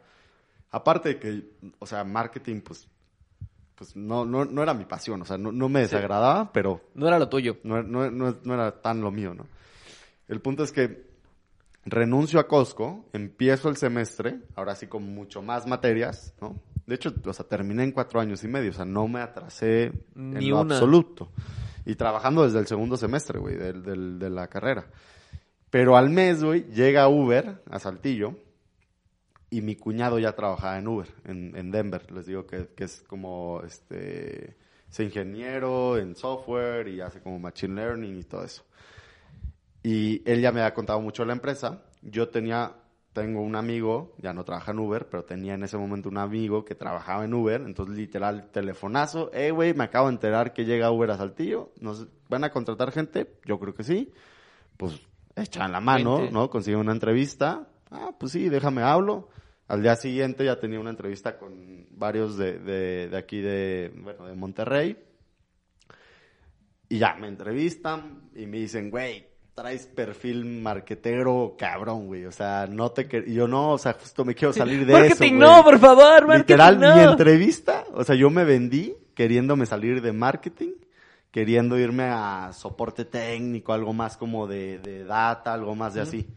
[0.70, 2.88] Aparte de que, o sea, marketing, pues,
[3.74, 7.06] pues no, no, no era mi pasión, o sea, no, no me desagradaba, pero No
[7.06, 7.58] era lo tuyo.
[7.62, 9.46] no, no, no, no era tan lo mío, ¿no?
[10.28, 11.05] El punto es que
[11.86, 16.60] renuncio a Costco, empiezo el semestre, ahora sí con mucho más materias, ¿no?
[16.86, 19.92] De hecho, o sea, terminé en cuatro años y medio, o sea, no me atrasé
[20.14, 20.74] Ni en lo una.
[20.74, 21.30] absoluto.
[21.84, 24.86] Y trabajando desde el segundo semestre, güey, del, del- de la carrera.
[25.70, 28.34] Pero al mes, güey, llega Uber a Saltillo
[29.50, 32.10] y mi cuñado ya trabajaba en Uber, en, en Denver.
[32.12, 34.56] Les digo que, que es como, este,
[34.90, 38.64] es ingeniero en software y hace como machine learning y todo eso.
[39.86, 41.84] Y él ya me había contado mucho de la empresa.
[42.02, 42.74] Yo tenía,
[43.12, 46.64] tengo un amigo, ya no trabaja en Uber, pero tenía en ese momento un amigo
[46.64, 47.60] que trabajaba en Uber.
[47.60, 49.30] Entonces, literal, telefonazo.
[49.32, 51.70] Eh, güey, me acabo de enterar que llega Uber a Saltillo.
[51.78, 53.38] ¿Nos van a contratar gente?
[53.44, 54.12] Yo creo que sí.
[54.76, 55.00] Pues,
[55.36, 56.30] echan la mano.
[56.32, 56.50] ¿no?
[56.50, 57.68] Consigue una entrevista.
[57.92, 59.28] Ah, pues sí, déjame hablo.
[59.68, 64.26] Al día siguiente ya tenía una entrevista con varios de, de, de aquí de, bueno,
[64.26, 64.96] de Monterrey.
[66.88, 72.26] Y ya me entrevistan y me dicen, güey, traes perfil marquetero cabrón, güey.
[72.26, 75.32] O sea, no te quer- yo no, o sea, justo me quiero salir de marketing
[75.32, 75.34] eso.
[75.34, 75.64] no, güey.
[75.64, 76.94] por favor, marketing Literal, no.
[76.96, 80.72] mi entrevista, o sea, yo me vendí queriéndome salir de marketing,
[81.30, 86.28] queriendo irme a soporte técnico, algo más como de, de data, algo más de así.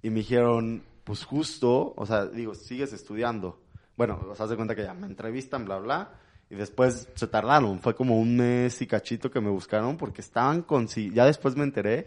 [0.00, 3.58] Y me dijeron, pues justo, o sea, digo, sigues estudiando.
[3.96, 6.10] Bueno, o sea, haz de cuenta que ya me entrevistan, bla, bla.
[6.50, 7.80] Y después se tardaron.
[7.80, 10.86] Fue como un mes y cachito que me buscaron porque estaban con...
[10.86, 12.06] Ya después me enteré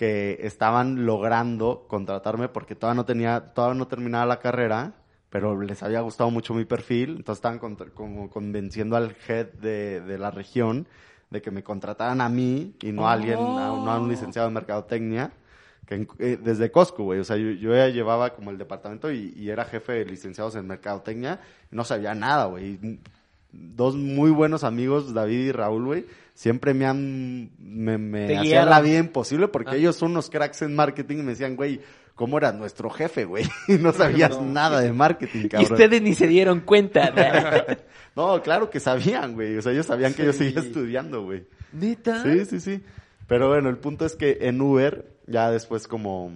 [0.00, 4.94] que estaban logrando contratarme porque todavía no tenía, todavía no terminaba la carrera,
[5.28, 10.00] pero les había gustado mucho mi perfil, entonces estaban contra- como convenciendo al head de,
[10.00, 10.88] de la región
[11.28, 13.42] de que me contrataran a mí y no a alguien, a,
[13.84, 15.32] no a un licenciado de mercadotecnia.
[15.86, 17.20] Que eh, desde Costco, güey.
[17.20, 20.54] O sea, yo, yo ya llevaba como el departamento y, y era jefe de licenciados
[20.56, 21.40] en mercadotecnia.
[21.70, 22.78] y no sabía nada, güey.
[23.52, 26.06] Y Dos muy buenos amigos, David y Raúl, güey.
[26.34, 29.76] Siempre me han, me, me hacían la vida imposible porque Ah.
[29.76, 31.80] ellos son unos cracks en marketing y me decían, güey,
[32.14, 33.44] ¿cómo eras nuestro jefe, güey?
[33.68, 35.72] Y no sabías nada de marketing, Y cabrón.
[35.72, 37.12] ustedes ni se dieron cuenta.
[38.16, 39.56] No, claro que sabían, güey.
[39.56, 41.44] O sea, ellos sabían que yo seguía estudiando, güey.
[41.72, 42.24] ¿Neta?
[42.24, 42.82] Sí, sí, sí.
[43.28, 46.32] Pero bueno, el punto es que en Uber, ya después como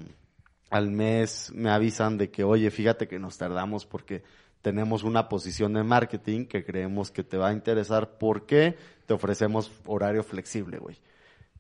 [0.71, 4.23] al mes me avisan de que, oye, fíjate que nos tardamos porque
[4.65, 9.71] tenemos una posición de marketing que creemos que te va a interesar porque te ofrecemos
[9.85, 10.97] horario flexible, güey.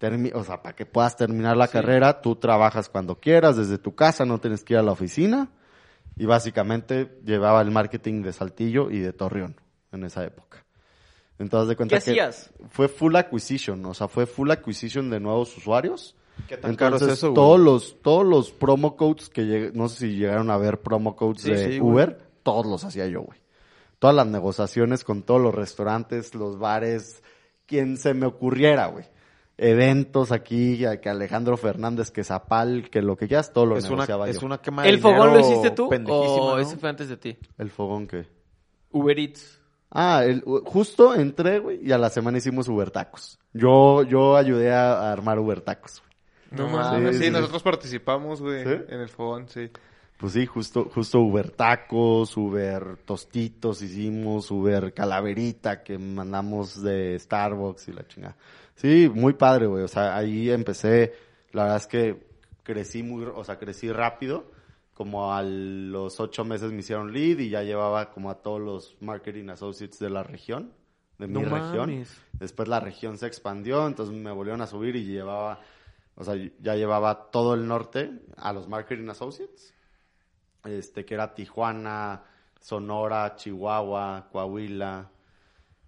[0.00, 1.74] Termi- o sea, para que puedas terminar la Sí.
[1.74, 5.50] carrera, tú trabajas cuando quieras, desde tu casa, no tienes que ir a la oficina.
[6.16, 9.56] Y básicamente llevaba el marketing de Saltillo y de Torreón
[9.92, 10.64] en esa época.
[11.38, 12.52] Entonces, de cuenta ¿Qué que hacías?
[12.70, 16.16] fue full acquisition, o sea, fue full acquisition de nuevos usuarios.
[16.48, 19.98] ¿Qué tan caro Entonces, es eso, todos los todos los promo codes que no sé
[20.06, 21.80] si llegaron a ver promo codes Sí, de sí.
[21.80, 23.40] Uber, todos los hacía yo, güey.
[23.98, 27.22] Todas las negociaciones con todos los restaurantes, los bares,
[27.66, 29.06] quien se me ocurriera, güey.
[29.56, 33.84] Eventos aquí, a- que Alejandro Fernández, que Zapal, que lo que quieras, todo lo Es
[33.84, 34.46] una, negociaba es yo.
[34.46, 35.88] una quema de ¿El fogón lo hiciste tú?
[36.08, 36.58] ¿O ¿no?
[36.58, 37.38] ese fue antes de ti?
[37.58, 38.26] El fogón que...
[38.90, 39.60] Uber Eats.
[39.90, 43.38] Ah, el- justo entré, güey, y a la semana hicimos Uber Tacos.
[43.52, 46.02] Yo, yo ayudé a, a armar Uber Tacos.
[46.02, 46.14] güey.
[46.60, 46.92] No No mames.
[46.92, 47.12] mames.
[47.16, 47.30] Sí, Sí, sí.
[47.30, 48.70] nosotros participamos, güey, ¿Sí?
[48.88, 49.70] en el fogón, sí.
[50.16, 57.88] Pues sí, justo, justo Uber Tacos, Uber Tostitos hicimos, Uber Calaverita que mandamos de Starbucks
[57.88, 58.36] y la chingada.
[58.76, 59.82] Sí, muy padre, güey.
[59.82, 61.14] O sea, ahí empecé,
[61.52, 62.26] la verdad es que
[62.62, 64.52] crecí muy, o sea, crecí rápido.
[64.94, 68.96] Como a los ocho meses me hicieron lead y ya llevaba como a todos los
[69.00, 70.72] marketing associates de la región,
[71.18, 72.04] de mi región.
[72.34, 75.60] Después la región se expandió, entonces me volvieron a subir y llevaba,
[76.14, 79.73] o sea, ya llevaba todo el norte a los marketing associates
[80.64, 82.22] este, que era Tijuana,
[82.60, 85.10] Sonora, Chihuahua, Coahuila,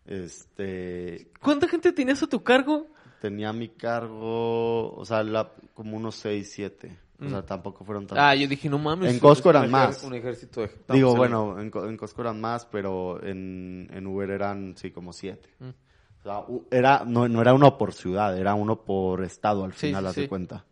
[0.07, 2.87] este, ¿Cuánta gente tenías a tu cargo?
[3.20, 8.18] tenía mi cargo, o sea, la- como unos 6, 7, o sea, tampoco fueron tan...
[8.18, 9.12] Ah, yo dije, no mames.
[9.12, 10.70] en Costco eran más, Un ejército de...
[10.91, 15.49] digo, bueno, en, en Costco eran más, pero en, en Uber eran, sí, como 7.
[15.59, 15.68] Mm.
[15.68, 20.03] O sea, era, no, no era uno por ciudad, era uno por estado al final,
[20.05, 20.64] sí, haz de cuenta.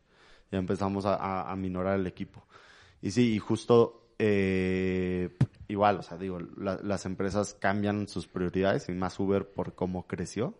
[0.52, 2.44] Ya empezamos a, a, a minorar el equipo.
[3.04, 5.36] Y sí, y justo eh,
[5.68, 10.06] igual, o sea, digo, la- las empresas cambian sus prioridades y más Uber por cómo
[10.06, 10.54] creció.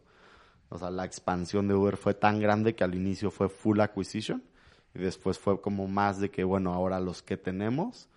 [0.68, 4.42] O sea, la expansión de Uber fue tan grande que al inicio fue full acquisition
[4.94, 8.08] y después fue como más de que, bueno, ahora los que tenemos.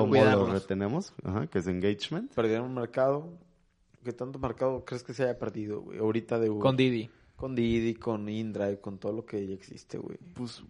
[0.00, 1.12] ¿cómo los retenemos?
[1.24, 2.32] Ajá, que es engagement.
[2.32, 3.28] Perdieron un mercado.
[4.04, 5.98] ¿Qué tanto mercado crees que se haya perdido, güey?
[5.98, 6.62] Ahorita de Uber.
[6.62, 7.10] Con Didi.
[7.34, 10.16] Con Didi, con InDrive, con todo lo que ya existe, güey.
[10.34, 10.62] Pues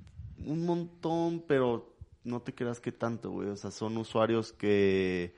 [0.45, 1.96] un montón, pero
[2.27, 3.49] no te creas que tanto, güey.
[3.49, 5.35] O sea, son usuarios que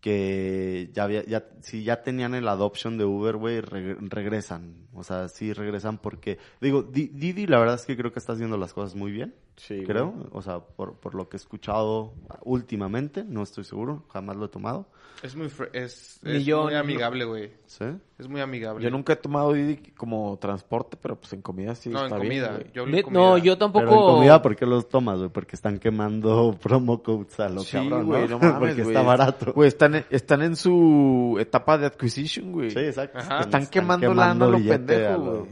[0.00, 4.86] que ya había, ya, si ya tenían el adoption de Uber, güey, reg- regresan.
[4.94, 8.34] O sea, sí regresan porque, digo, Di- Didi la verdad es que creo que está
[8.34, 10.14] haciendo las cosas muy bien, Sí, creo.
[10.32, 12.12] O sea, por, por lo que he escuchado
[12.44, 14.86] últimamente, no estoy seguro, jamás lo he tomado.
[15.22, 17.50] Es muy, fre- es, es yo, muy amigable, güey.
[17.64, 17.86] ¿Sí?
[18.18, 18.84] Es muy amigable.
[18.84, 22.18] Yo nunca he tomado Didi como transporte, pero pues en comida sí No, en está
[22.18, 22.52] bien, comida.
[22.58, 22.70] güey.
[22.74, 23.38] yo de no, comida.
[23.38, 23.84] yo tampoco.
[23.86, 25.30] Pero en comida, ¿por qué los tomas, güey?
[25.30, 28.38] Porque están quemando promo codes a lo Sí, cabrón, güey, ¿no?
[28.38, 28.94] no mames, Porque güey.
[28.94, 29.52] está barato.
[29.54, 32.70] Güey, están, en- están en su etapa de acquisition, güey.
[32.70, 33.18] Sí, exacto.
[33.18, 33.40] Ajá.
[33.40, 35.46] Están quemando lana a lo pendejo, güey.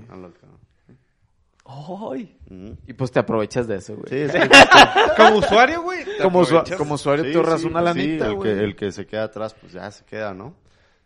[1.67, 2.37] Ay.
[2.87, 4.07] Y pues te aprovechas de eso, güey.
[4.09, 4.49] Sí, es que-
[5.17, 6.05] Como usuario, güey.
[6.23, 6.77] Como, usua- aprovechas.
[6.79, 8.55] como usuario sí, te ahorras sí, una sí, lanita, el, güey.
[8.55, 10.55] que, el que se queda atrás, pues ya se queda, ¿no?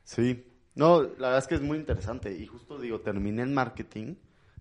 [0.04, 0.44] Sí.
[0.74, 2.32] No, la verdad es que es muy interesante.
[2.36, 4.14] Y justo digo, terminé en marketing,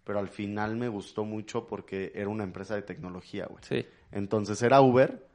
[0.03, 3.63] pero al final me gustó mucho porque era una empresa de tecnología, güey.
[3.67, 3.85] Sí.
[4.11, 5.27] Entonces era Uber,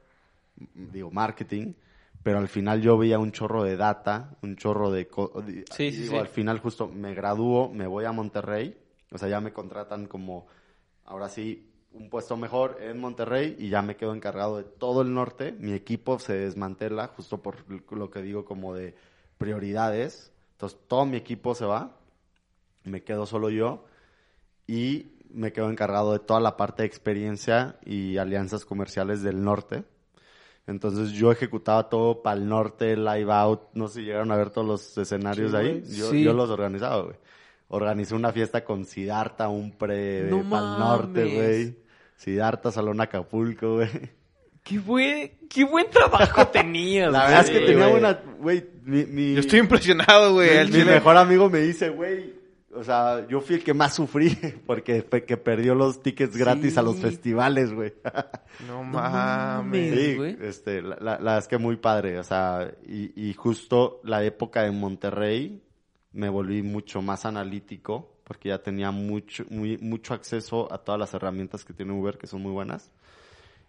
[0.73, 1.73] digo, marketing,
[2.21, 5.07] pero al final yo veía un chorro de data, un chorro de...
[5.07, 6.17] co- Sí, sí, digo, sí.
[6.19, 8.77] Al final justo me gradúo, me voy a Monterrey,
[9.13, 10.47] o sea, ya me contratan como,
[11.05, 15.13] ahora sí, un puesto mejor en Monterrey y ya me quedo encargado de todo el
[15.13, 15.51] norte.
[15.59, 17.57] Mi equipo se desmantela justo por
[17.91, 18.95] lo que digo como de
[19.37, 20.31] prioridades.
[20.53, 21.95] Entonces todo mi equipo se va,
[22.83, 23.85] me quedo solo yo
[24.65, 29.83] y me quedo encargado de toda la parte de experiencia y alianzas comerciales del norte.
[30.65, 34.49] Entonces yo ejecutaba todo para el norte, live out, no sé si llegaron a ver
[34.49, 35.83] todos los escenarios Sí, de ahí.
[35.83, 36.23] Yo, Sí.
[36.23, 37.17] yo los organizaba, güey.
[37.75, 41.77] Organicé una fiesta con Sidarta, un pre No para el norte, güey.
[42.15, 43.89] Sidarta, Salón Acapulco, güey.
[44.63, 47.91] Qué buen, qué buen trabajo tenías, La verdad es que tenía güey.
[47.91, 50.69] buena, güey, mi, mi, Yo estoy impresionado, güey.
[50.71, 52.33] mi- mejor amigo me dice, güey,
[52.75, 54.29] o sea, yo fui el que más sufrí
[54.67, 57.93] porque fue que perdió los tickets gratis a los festivales, güey.
[58.67, 59.93] No mames.
[59.99, 60.37] Sí, güey.
[60.41, 64.61] este, la, la, la es que muy padre, o sea, y, y justo la época
[64.61, 65.59] de Monterrey
[66.13, 71.13] me volví mucho más analítico porque ya tenía mucho, muy, mucho acceso a todas las
[71.13, 72.91] herramientas que tiene Uber, que son muy buenas.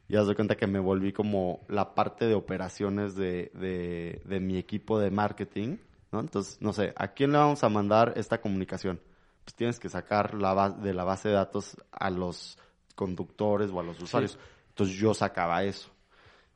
[0.08, 4.40] Y haz de cuenta que me volví como la parte de operaciones de, de, de
[4.40, 5.78] mi equipo de marketing,
[6.12, 6.20] ¿no?
[6.20, 9.00] Entonces, no sé, ¿a quién le vamos a mandar esta comunicación?
[9.44, 12.58] Pues tienes que sacar la de la base de datos a los
[12.94, 14.38] conductores o a los usuarios.
[14.68, 15.90] Entonces yo sacaba eso.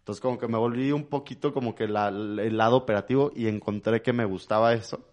[0.01, 4.03] Entonces como que me volví un poquito como que la- el lado operativo y encontré
[4.03, 5.05] que me gustaba eso.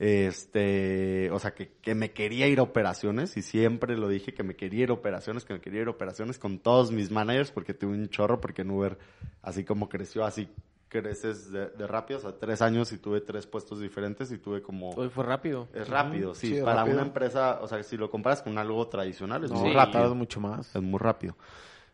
[0.00, 4.42] Este, o sea, que, que me quería ir a operaciones y siempre lo dije que
[4.42, 7.50] me quería ir a operaciones, que me quería ir a operaciones con todos mis managers
[7.52, 8.98] porque tuve un chorro, porque en Uber
[9.42, 10.48] así como creció, así
[10.88, 14.62] creces de, de rápido, o sea, tres años y tuve tres puestos diferentes y tuve
[14.62, 14.90] como...
[14.90, 15.68] Hoy fue rápido.
[15.74, 16.48] Es rápido, sí.
[16.48, 16.96] sí, es para rápido.
[16.96, 19.74] una empresa, o sea, si lo comparas con algo tradicional, es No, muy Sí.
[19.76, 20.12] rápido rápido.
[20.14, 20.74] es mucho más.
[20.74, 21.36] Es muy rápido.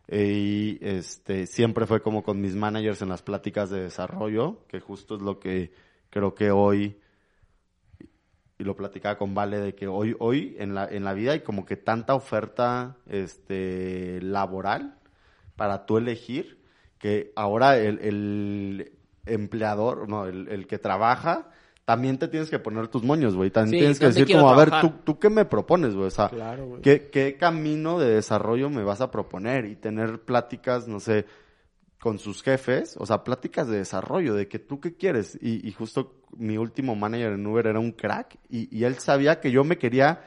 [0.09, 4.80] Eh, Y este, siempre fue como con mis managers en las pláticas de desarrollo, que
[4.80, 5.72] justo es lo que
[6.09, 6.96] creo que hoy,
[8.59, 11.40] y lo platicaba con Vale, de que hoy, hoy en la, en la vida hay
[11.40, 14.98] como que tanta oferta este, laboral
[15.57, 16.59] para tú elegir,
[16.98, 18.92] que ahora el, el
[19.26, 21.50] empleador, no, el, el que trabaja,
[21.84, 23.50] también te tienes que poner tus moños, güey.
[23.50, 24.70] También Sí, tienes que ¿dónde decir como, a ver?
[24.80, 26.09] ¿tú, ¿tú qué me propones, güey?
[26.09, 26.82] O sea, Claro, güey.
[26.82, 29.66] ¿Qué, ¿Qué camino de desarrollo me vas a proponer?
[29.66, 31.26] Y tener pláticas, no sé,
[32.00, 35.38] con sus jefes, o sea, pláticas de desarrollo, de que tú qué quieres.
[35.40, 39.41] Y, y justo mi último manager en Uber era un crack y, y él sabía
[39.41, 40.24] que yo me quería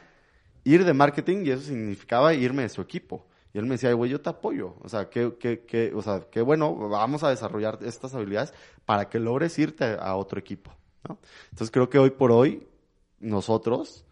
[0.64, 3.26] ir de marketing y eso significaba irme de su equipo.
[3.54, 4.76] Y él me decía, "Ay, güey, yo te apoyo.
[4.82, 8.54] O sea, que, que, que, o sea, que bueno, vamos a desarrollar estas habilidades
[8.86, 10.72] para que logres irte a otro equipo.
[11.08, 11.18] ¿no?
[11.50, 12.68] Entonces creo que hoy por hoy,
[13.20, 14.06] nosotros,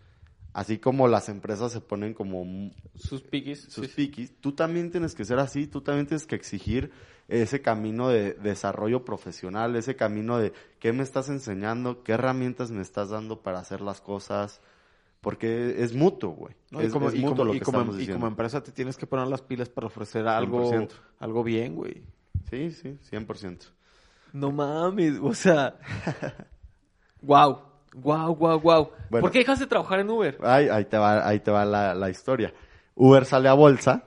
[0.53, 3.63] así como las empresas se ponen como Sus piquis.
[3.69, 3.93] sus sí.
[3.95, 6.91] piquis, tú también tienes que ser así, tú también tienes que exigir
[7.27, 12.81] ese camino de desarrollo profesional, ese camino de qué me estás enseñando, qué herramientas me
[12.81, 14.61] estás dando para hacer las cosas,
[15.19, 16.55] porque es mutuo, güey.
[16.71, 18.19] No, y es, como, es y mutuo como- lo y que como- estamos y diciendo.
[18.19, 20.89] como empresa te tienes que poner las pilas para ofrecer algo, 100%.
[21.19, 22.03] algo bien, güey.
[22.49, 23.65] Sí, sí, 100%.
[24.31, 25.75] No mames, o sea.
[27.21, 27.61] wow,
[27.95, 28.91] wow, wow, wow.
[29.09, 29.21] Bueno.
[29.21, 30.37] ¿Por qué dejaste de trabajar en Uber?
[30.43, 32.53] Ahí, ahí te va, ahí te va la, la historia.
[32.95, 34.03] Uber sale a bolsa,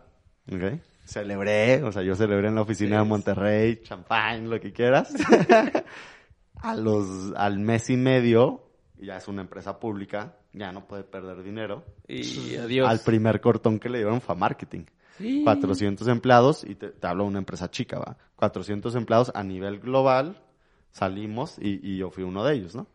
[0.51, 0.81] ¿ok?
[1.11, 5.13] Celebré, o sea, yo celebré en la oficina de Monterrey, champán, lo que quieras.
[6.63, 11.43] a los, al mes y medio, ya es una empresa pública, ya no puede perder
[11.43, 11.85] dinero.
[12.07, 12.89] Y adiós.
[12.89, 14.85] Al primer cortón que le dieron fue a marketing.
[15.19, 15.43] Sí.
[15.43, 18.17] 400 empleados, y te, te hablo de una empresa chica, ¿va?
[18.37, 20.41] 400 empleados a nivel global,
[20.93, 22.87] salimos y, y yo fui uno de ellos, ¿no?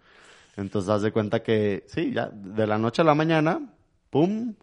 [0.56, 3.60] Entonces, haz de cuenta que, sí, ya, de la noche a la mañana,
[4.10, 4.56] ¡pum!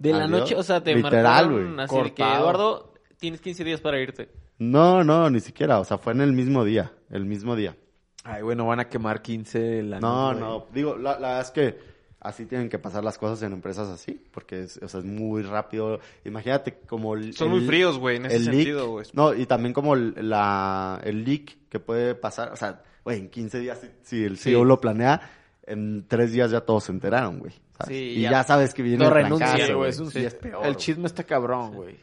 [0.00, 1.84] De la noche, o sea, te Literal, marcaron güey.
[1.84, 2.22] así de que.
[2.22, 4.30] Eduardo, tienes 15 días para irte.
[4.58, 7.76] No, no, ni siquiera, o sea, fue en el mismo día, el mismo día.
[8.24, 11.40] Ay, güey, no van a quemar 15 la No, noche, no, digo, la, la verdad
[11.40, 11.78] es que
[12.20, 15.42] así tienen que pasar las cosas en empresas así, porque es, o sea, es muy
[15.42, 16.00] rápido.
[16.26, 17.32] Imagínate como el...
[17.34, 19.06] Son el- muy fríos, güey, en ese el sentido, güey.
[19.14, 23.30] No, y también como el, la, el leak que puede pasar, o sea, güey, en
[23.30, 24.50] 15 días, si, si el Sí.
[24.50, 25.20] CEO lo planea,
[25.66, 27.52] en 3 días ya todos se enteraron, güey.
[27.80, 27.96] ¿Sabes?
[27.98, 28.30] Sí, y ya.
[28.30, 29.26] ya, sabes que viene No el
[29.66, 30.66] Sí, güey, es un- Sí, es peor.
[30.66, 31.96] El chisme está cabrón, güey.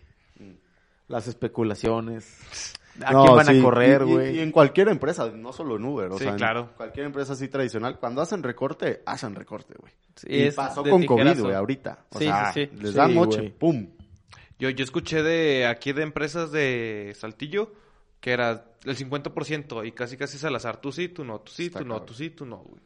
[1.08, 2.74] Las especulaciones.
[3.06, 4.36] ¿A No, quién van sí, a correr, y- y- güey?
[4.38, 6.72] Y, en cualquier empresa, no solo en Uber, o Sí, sea, en claro.
[6.76, 9.94] cualquier empresa así tradicional, cuando hacen recorte, hacen recorte, güey.
[10.16, 12.06] Sí, y es pasó con COVID, güey, ahorita.
[12.10, 12.78] O Sí, sea, sí, sí.
[12.82, 13.52] les Sí, da moche, güey.
[13.52, 13.88] pum.
[14.60, 17.72] Yo, yo escuché de aquí de empresas de Saltillo
[18.20, 20.82] que era el 50% y casi casi es al azar.
[20.82, 22.82] Tú sí, tú no, tú sí, Está tú no, tú sí, tú no, güey.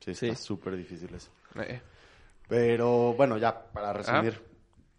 [0.00, 0.26] Sí, Sí.
[0.28, 1.30] está súper difícil eso.
[1.56, 1.80] Eh,
[2.48, 4.40] Pero bueno, ya para resumir,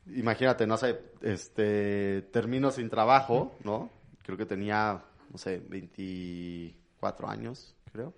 [0.08, 3.90] imagínate, no sé, este, termino sin trabajo, ¿no?
[4.24, 8.14] Creo que tenía, no sé, 24 años, creo.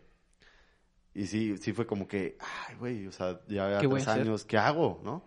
[1.14, 4.04] Y sí, sí fue como que, ay, güey, o sea, ya había ¿Qué voy a
[4.04, 5.24] tres años, ¿qué hago, no?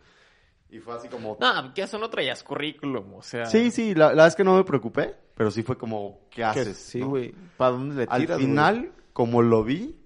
[0.71, 3.47] Y fue así como, No, que eso no traías currículum, o sea.
[3.47, 6.45] sí, sí, la, la verdad es que no me preocupé, pero sí fue como, ¿qué
[6.45, 6.77] haces?
[6.77, 7.09] sí, no?
[7.09, 7.35] güey.
[7.57, 8.49] ¿Para dónde le Al tiras, güey?
[8.51, 9.98] final, como lo vi,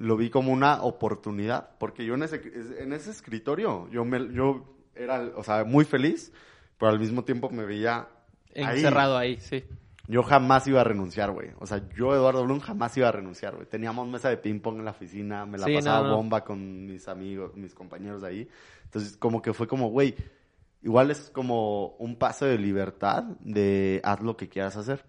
[0.00, 2.40] lo vi como una oportunidad, porque yo en ese,
[2.78, 6.32] en ese escritorio, yo, me, yo era, o sea, muy feliz,
[6.78, 8.08] pero al mismo tiempo me veía
[8.56, 8.78] ahí.
[8.78, 9.62] Encerrado ahí, sí.
[10.08, 11.50] Yo jamás iba a renunciar, güey.
[11.58, 13.66] O sea, yo, Eduardo Blum, jamás iba a renunciar, güey.
[13.68, 16.16] Teníamos mesa de ping-pong en la oficina, me la Sí, pasaba no, no.
[16.16, 18.48] bomba con mis amigos, mis compañeros de ahí.
[18.84, 20.14] Entonces, como que fue como, güey,
[20.82, 25.04] igual es como un paso de libertad de haz lo que quieras hacer.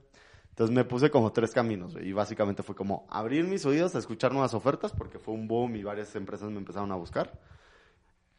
[0.52, 4.00] Entonces me puse como tres caminos, güey, y básicamente fue como abrir mis oídos a
[4.00, 7.40] escuchar nuevas ofertas, porque fue un boom y varias empresas me empezaron a buscar.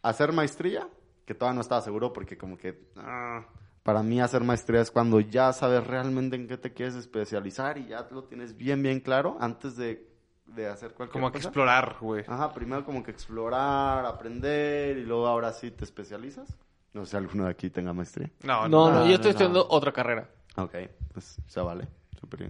[0.03, 0.89] Hacer maestría,
[1.25, 2.89] que todavía no estaba seguro porque como que...
[2.97, 3.45] ah,
[3.83, 7.89] para mí hacer maestría es cuando ya sabes realmente en qué te quieres especializar y
[7.89, 10.09] ya lo tienes bien, bien claro antes de,
[10.47, 11.49] de hacer cualquier Como que cosa.
[11.49, 12.25] explorar, güey.
[12.29, 16.57] Ajá, primero como que explorar, aprender y luego ahora sí te especializas.
[16.93, 18.31] No sé si alguno de aquí tenga maestría.
[18.43, 18.91] No, No, no.
[18.93, 19.31] no, no, yo estoy no.
[19.31, 20.29] estudiando otra carrera.
[20.57, 20.75] Ok,
[21.13, 21.89] pues se vale.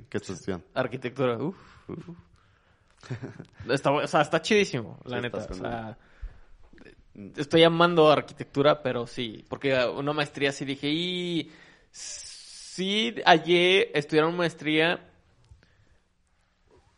[0.09, 0.67] ¿Qué estás estudiando?
[0.75, 1.37] Arquitectura.
[1.39, 1.57] Uf.
[3.69, 5.39] Está, o sea, está chidísimo, la Sí, neta.
[5.51, 5.99] O sea,
[7.37, 11.51] estoy amando arquitectura, pero sí, porque una maestría sí dije, y
[11.91, 15.09] sí hallé estudiar una maestría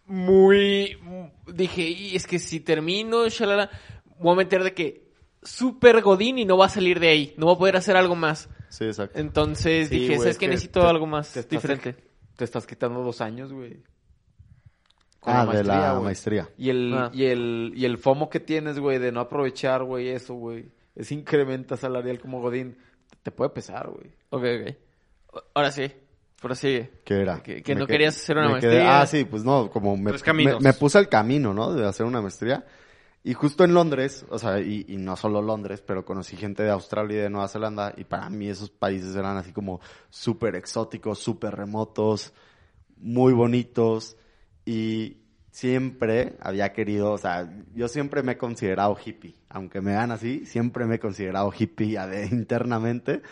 [0.06, 0.98] muy,
[1.46, 3.70] dije, y es que si termino, shalala,
[4.18, 5.04] voy a meter de que
[5.42, 8.14] súper godín y no va a salir de ahí, no voy a poder hacer algo
[8.14, 8.48] más.
[8.68, 9.18] Sí, exacto.
[9.18, 11.96] Entonces Sí, dije, ¿sabes es que Necesito te- algo más diferente.
[12.36, 13.82] Te estás quitando dos años, güey.
[15.20, 16.04] Con Ah, de la güey.
[16.04, 16.48] maestría.
[16.58, 17.10] Y el, Ah.
[17.12, 20.70] y el, y el FOMO que tienes, güey, de no aprovechar, güey, eso, güey.
[20.94, 22.76] Ese incrementa salarial como Godín.
[23.22, 24.10] Te puede pesar, güey.
[24.30, 24.42] Ok,
[25.32, 25.42] ok.
[25.54, 25.90] Ahora sí,
[26.42, 26.86] ahora sí.
[27.04, 27.42] ¿Qué era?
[27.42, 29.00] Que- no quedé- querías hacer una quedé- maestría.
[29.00, 31.72] ah, sí, pues no, como me, me, me puse el camino, ¿no?
[31.72, 32.64] De hacer una maestría.
[33.26, 37.16] Y justo en Londres, o sea, y, no solo Londres, pero conocí gente de Australia
[37.16, 41.54] y de Nueva Zelanda, y para mí esos países eran así como súper exóticos, súper
[41.54, 42.34] remotos,
[42.98, 44.18] muy bonitos,
[44.66, 45.16] y
[45.50, 50.44] siempre había querido, o sea, yo siempre me he considerado hippie, aunque me vean así,
[50.44, 51.98] siempre me he considerado hippie
[52.30, 53.22] internamente,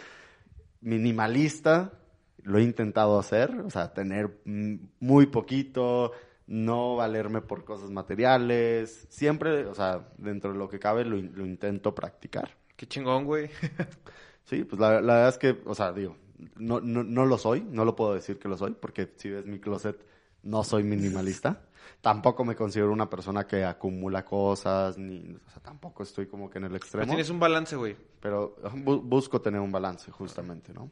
[0.81, 1.93] minimalista,
[2.39, 6.13] lo he intentado hacer, o sea, tener muy poquito,
[6.47, 11.47] no valerme por cosas materiales, siempre, o sea, dentro de lo que cabe lo, lo
[11.47, 12.57] intento practicar.
[12.77, 13.49] Qué chingón, güey.
[14.45, 16.17] Sí, pues la, la verdad es que, o sea, digo,
[16.57, 19.47] no, no, no lo soy, no lo puedo decir que lo soy, porque si ves
[19.47, 20.05] mi closet,
[20.43, 21.63] no soy minimalista.
[22.01, 26.59] Tampoco me considero una persona que acumula cosas, ni, o sea, tampoco estoy como que
[26.59, 27.07] en el Pero extremo.
[27.07, 27.97] tienes un balance, güey.
[28.21, 30.91] Pero bu- busco tener un balance, justamente, ¿no?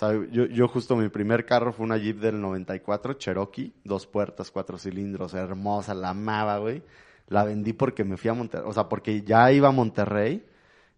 [0.00, 4.76] Yo, yo justo mi primer carro fue una Jeep del 94, Cherokee, dos puertas, cuatro
[4.76, 6.82] cilindros, hermosa, la amaba, güey.
[7.28, 10.44] La vendí porque me fui a Monterrey, o sea, porque ya iba a Monterrey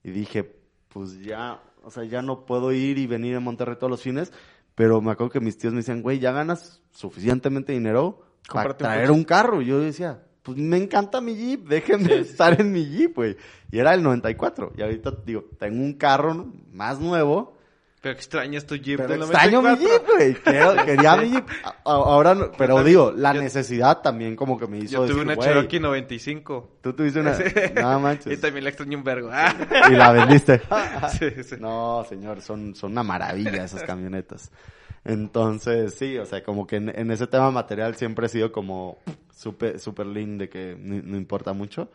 [0.03, 0.57] y dije,
[0.89, 4.33] pues ya, o sea, ya no puedo ir y venir a Monterrey todos los fines,
[4.75, 8.23] pero me acuerdo que mis tíos me decían, güey, ya ganas suficientemente dinero
[8.53, 9.19] para un traer coche".
[9.19, 9.63] un carro.
[9.63, 13.37] Y yo decía, pues me encanta mi Jeep, déjenme estar en mi Jeep, güey.
[13.71, 14.73] Y era el 94.
[14.77, 17.56] Y ahorita, digo, tengo un carro más nuevo.
[18.07, 20.19] Pero extrañas tu Jeep Pero del extraño mi 94.
[20.19, 20.85] Jeep, güey.
[20.87, 21.45] Quería mi Jeep.
[21.85, 25.09] Ahora, no- pero también- digo, la yo- necesidad también como que me hizo Yo tuve
[25.09, 26.71] decir, una Cherokee 95.
[26.83, 27.33] Tú tuviste una...
[27.75, 28.41] No Y manches.
[28.41, 29.31] también la extraño un vergo.
[29.91, 30.61] Y la vendiste.
[31.19, 31.57] sí, sí.
[31.59, 34.53] No, señor, son, son una maravilla esas camionetas.
[35.05, 38.99] Entonces, sí, o sea, como que en, en ese tema material siempre he sido como
[39.37, 41.89] súper super lean de que no, no importa mucho.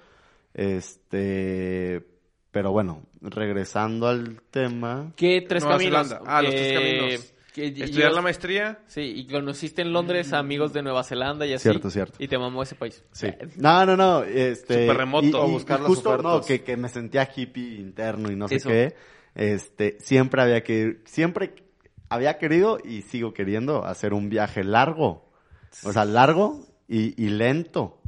[0.53, 2.05] Este,
[2.51, 5.13] pero bueno, regresando al tema.
[5.15, 6.07] ¿Qué tres Nueva caminos?
[6.09, 6.31] Zelanda.
[6.31, 7.33] Ah, los tres Eh, caminos.
[7.53, 8.79] que Estudiar la maestría.
[8.87, 11.63] Sí, y conociste en Londres a amigos de Nueva Zelanda y así.
[11.63, 12.15] Cierto, cierto.
[12.23, 13.03] Y te mamó ese país.
[13.11, 13.27] Sí.
[13.57, 14.85] No, no, no, este...
[14.85, 15.25] Súper remoto.
[15.25, 16.31] y- y- y buscar las justo, ofertas.
[16.33, 18.69] no, que, que me sentía hippie interno y no sé Eso.
[18.69, 18.95] qué.
[19.35, 21.55] Este, siempre había que, siempre
[22.09, 25.29] había querido y sigo queriendo hacer un viaje largo.
[25.85, 28.00] O sea, largo y, y lento.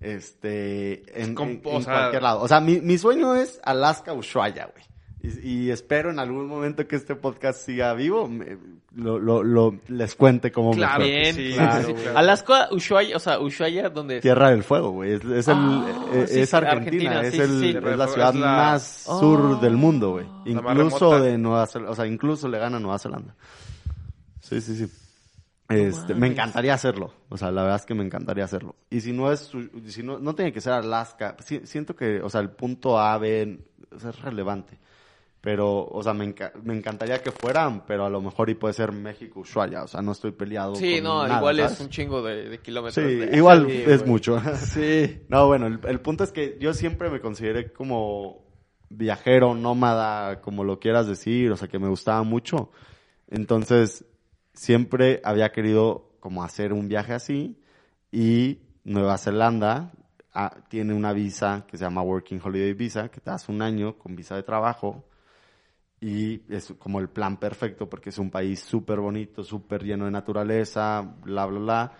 [0.00, 2.40] Este, en, con- en- o en sea- cualquier lado.
[2.40, 4.84] O sea, mi, mi sueño es Alaska, Ushuaia, güey.
[5.20, 8.56] Y, y espero en algún momento que este podcast siga vivo, me-
[8.94, 11.00] lo, lo, lo- les cuente cómo Claro.
[11.00, 11.20] me fue.
[11.20, 12.18] Bien, sí, claro, sí, claro.
[12.18, 15.14] Alaska, Ushuaia, o sea, Ushuaia, donde Tierra del Fuego, güey.
[15.14, 17.76] Es, es el, Ah, eh, sí, es Argentina, Argentina, es, sí, el, sí, sí.
[17.76, 19.18] es la ciudad es la- más Oh.
[19.20, 20.26] sur del mundo, güey.
[20.46, 23.34] Incluso de Nueva Zelanda, o sea, incluso le gana a Nueva Zelanda.
[24.40, 24.86] Sí, sí, sí.
[25.68, 27.12] Este, me encantaría hacerlo.
[27.28, 28.74] O sea, la verdad es que me encantaría hacerlo.
[28.88, 31.36] Y si no es, su- si no, no tiene que ser Alaska.
[31.44, 33.58] Si- siento que, o sea, el punto A, B,
[33.94, 34.78] o sea, es relevante.
[35.40, 38.74] Pero, o sea, me, enca- me encantaría que fueran, pero a lo mejor y puede
[38.74, 39.84] ser México, Ushuaia.
[39.84, 42.58] O sea, no estoy peleado Sí, con no, nada, igual es un chingo de, de
[42.58, 42.94] kilómetros.
[43.06, 44.10] Sí, de- igual Sí, es güey.
[44.10, 44.40] mucho.
[44.56, 45.20] Sí.
[45.28, 48.42] No, bueno, el, el punto es que yo siempre me consideré como
[48.88, 52.72] viajero, nómada, como lo quieras decir, o sea, que me gustaba mucho.
[53.30, 54.04] Entonces,
[54.58, 57.56] siempre había querido como hacer un viaje así
[58.10, 59.92] y Nueva Zelanda
[60.34, 63.96] ah, tiene una visa que se llama Working Holiday Visa, que te das un año
[63.98, 65.04] con visa de trabajo
[66.00, 70.10] y es como el plan perfecto porque es un país súper bonito, súper lleno de
[70.10, 71.92] naturaleza, bla, bla, bla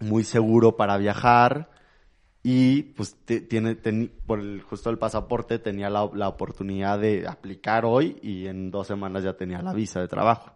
[0.00, 1.70] muy seguro para viajar
[2.42, 7.26] y pues te- tiene teni- por el, justo el pasaporte tenía la, la oportunidad de
[7.26, 10.55] aplicar hoy y en dos semanas ya tenía la visa de trabajo.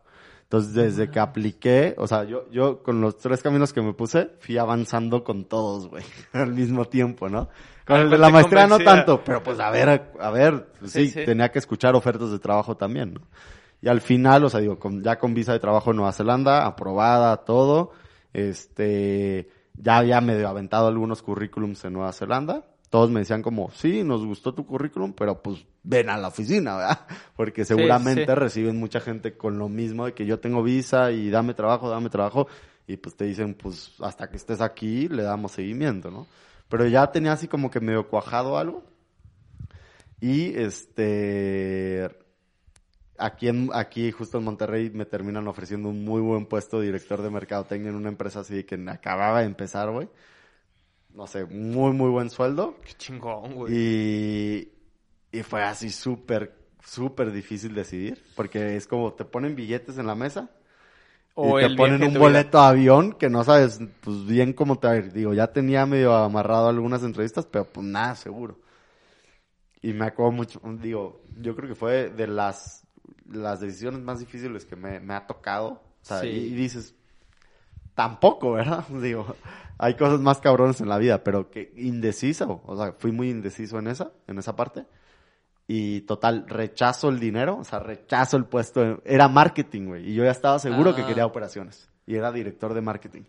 [0.52, 4.30] Entonces, desde que apliqué, o sea, yo, yo con los tres caminos que me puse,
[4.40, 7.48] fui avanzando con todos, güey, al mismo tiempo, ¿no?
[7.86, 10.66] Con Ah, el de pues la maestría no tanto, pero pues a ver, a ver,
[10.80, 11.24] pues, Sí, sí, sí.
[11.24, 13.20] tenía que escuchar ofertas de trabajo también, ¿no?
[13.80, 16.66] Y al final, o sea, digo, con- ya con visa de trabajo en Nueva Zelanda,
[16.66, 17.92] aprobada, todo,
[18.32, 22.64] este, ya había medio aventado algunos currículums en Nueva Zelanda.
[22.90, 26.76] Todos me decían como, sí, nos gustó tu currículum, pero pues ven a la oficina,
[26.76, 27.06] ¿verdad?
[27.36, 28.34] Porque seguramente sí.
[28.34, 32.10] reciben mucha gente con lo mismo de que yo tengo visa y dame trabajo, dame
[32.10, 32.48] trabajo.
[32.88, 36.26] Y pues te dicen, pues hasta que estés aquí le damos seguimiento, ¿no?
[36.68, 38.82] Pero ya tenía así como que medio cuajado algo.
[40.20, 42.10] Y este
[43.20, 47.22] aquí en, aquí justo en Monterrey me terminan ofreciendo un muy buen puesto de director
[47.22, 50.08] de mercadotecnia en una empresa así que acababa de empezar, güey.
[51.14, 52.76] No sé, muy muy buen sueldo.
[52.84, 53.74] Qué chingón, güey.
[53.74, 54.72] Y,
[55.32, 58.22] y fue así súper, súper difícil decidir.
[58.34, 60.50] Porque es como te ponen billetes en la mesa.
[61.34, 62.18] O y te ponen un vida.
[62.18, 65.12] boleto de avión que no sabes pues bien cómo te va a ir.
[65.12, 68.60] Digo, ya tenía medio amarrado algunas entrevistas, pero pues nada seguro.
[69.82, 72.86] Y me acuerdo mucho, digo, yo creo que fue de las,
[73.26, 75.68] las decisiones más difíciles que me, me ha tocado.
[76.02, 76.28] O sea, Sí.
[76.28, 76.94] y, y dices,
[78.00, 78.86] tampoco, ¿verdad?
[78.88, 79.36] Digo,
[79.76, 82.62] hay cosas más cabrones en la vida, pero que indeciso.
[82.64, 84.86] O sea, fui muy indeciso en esa, en esa parte.
[85.68, 89.02] Y total, rechazo el dinero, o sea, rechazo el puesto.
[89.04, 90.10] Era marketing, güey.
[90.10, 91.06] Y yo ya estaba seguro que Ah.
[91.06, 91.90] quería operaciones.
[92.06, 93.22] Y era director de marketing.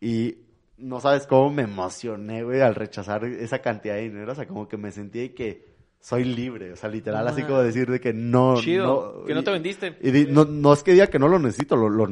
[0.00, 0.38] Y
[0.78, 4.32] no sabes cómo me emocioné, güey, al rechazar esa cantidad de dinero.
[4.32, 5.71] O sea, como que me sentí que
[6.04, 6.72] soy libre.
[6.72, 8.56] O sea, literal, así como decir de que no.
[8.60, 9.96] Chido, que no te vendiste.
[10.02, 12.08] Y di- no, no es que diga que no lo necesito, lo, lo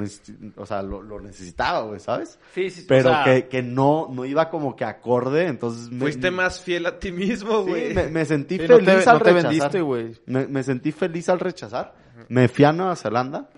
[0.57, 2.39] o sea, lo, lo necesitaba, güey, ¿sabes?
[2.55, 5.91] Sí, sí, Pero o sea, que, que no, no iba como que acorde, entonces...
[5.91, 7.93] me- Fuiste más fiel a ti mismo, Sí, güey.
[7.95, 9.43] me, me sentí Sí, no feliz te, al no te rechazar.
[9.51, 10.13] vendiste, güey.
[10.27, 11.95] Me, me sentí feliz al rechazar.
[12.29, 13.49] Me fui a Nueva Zelanda.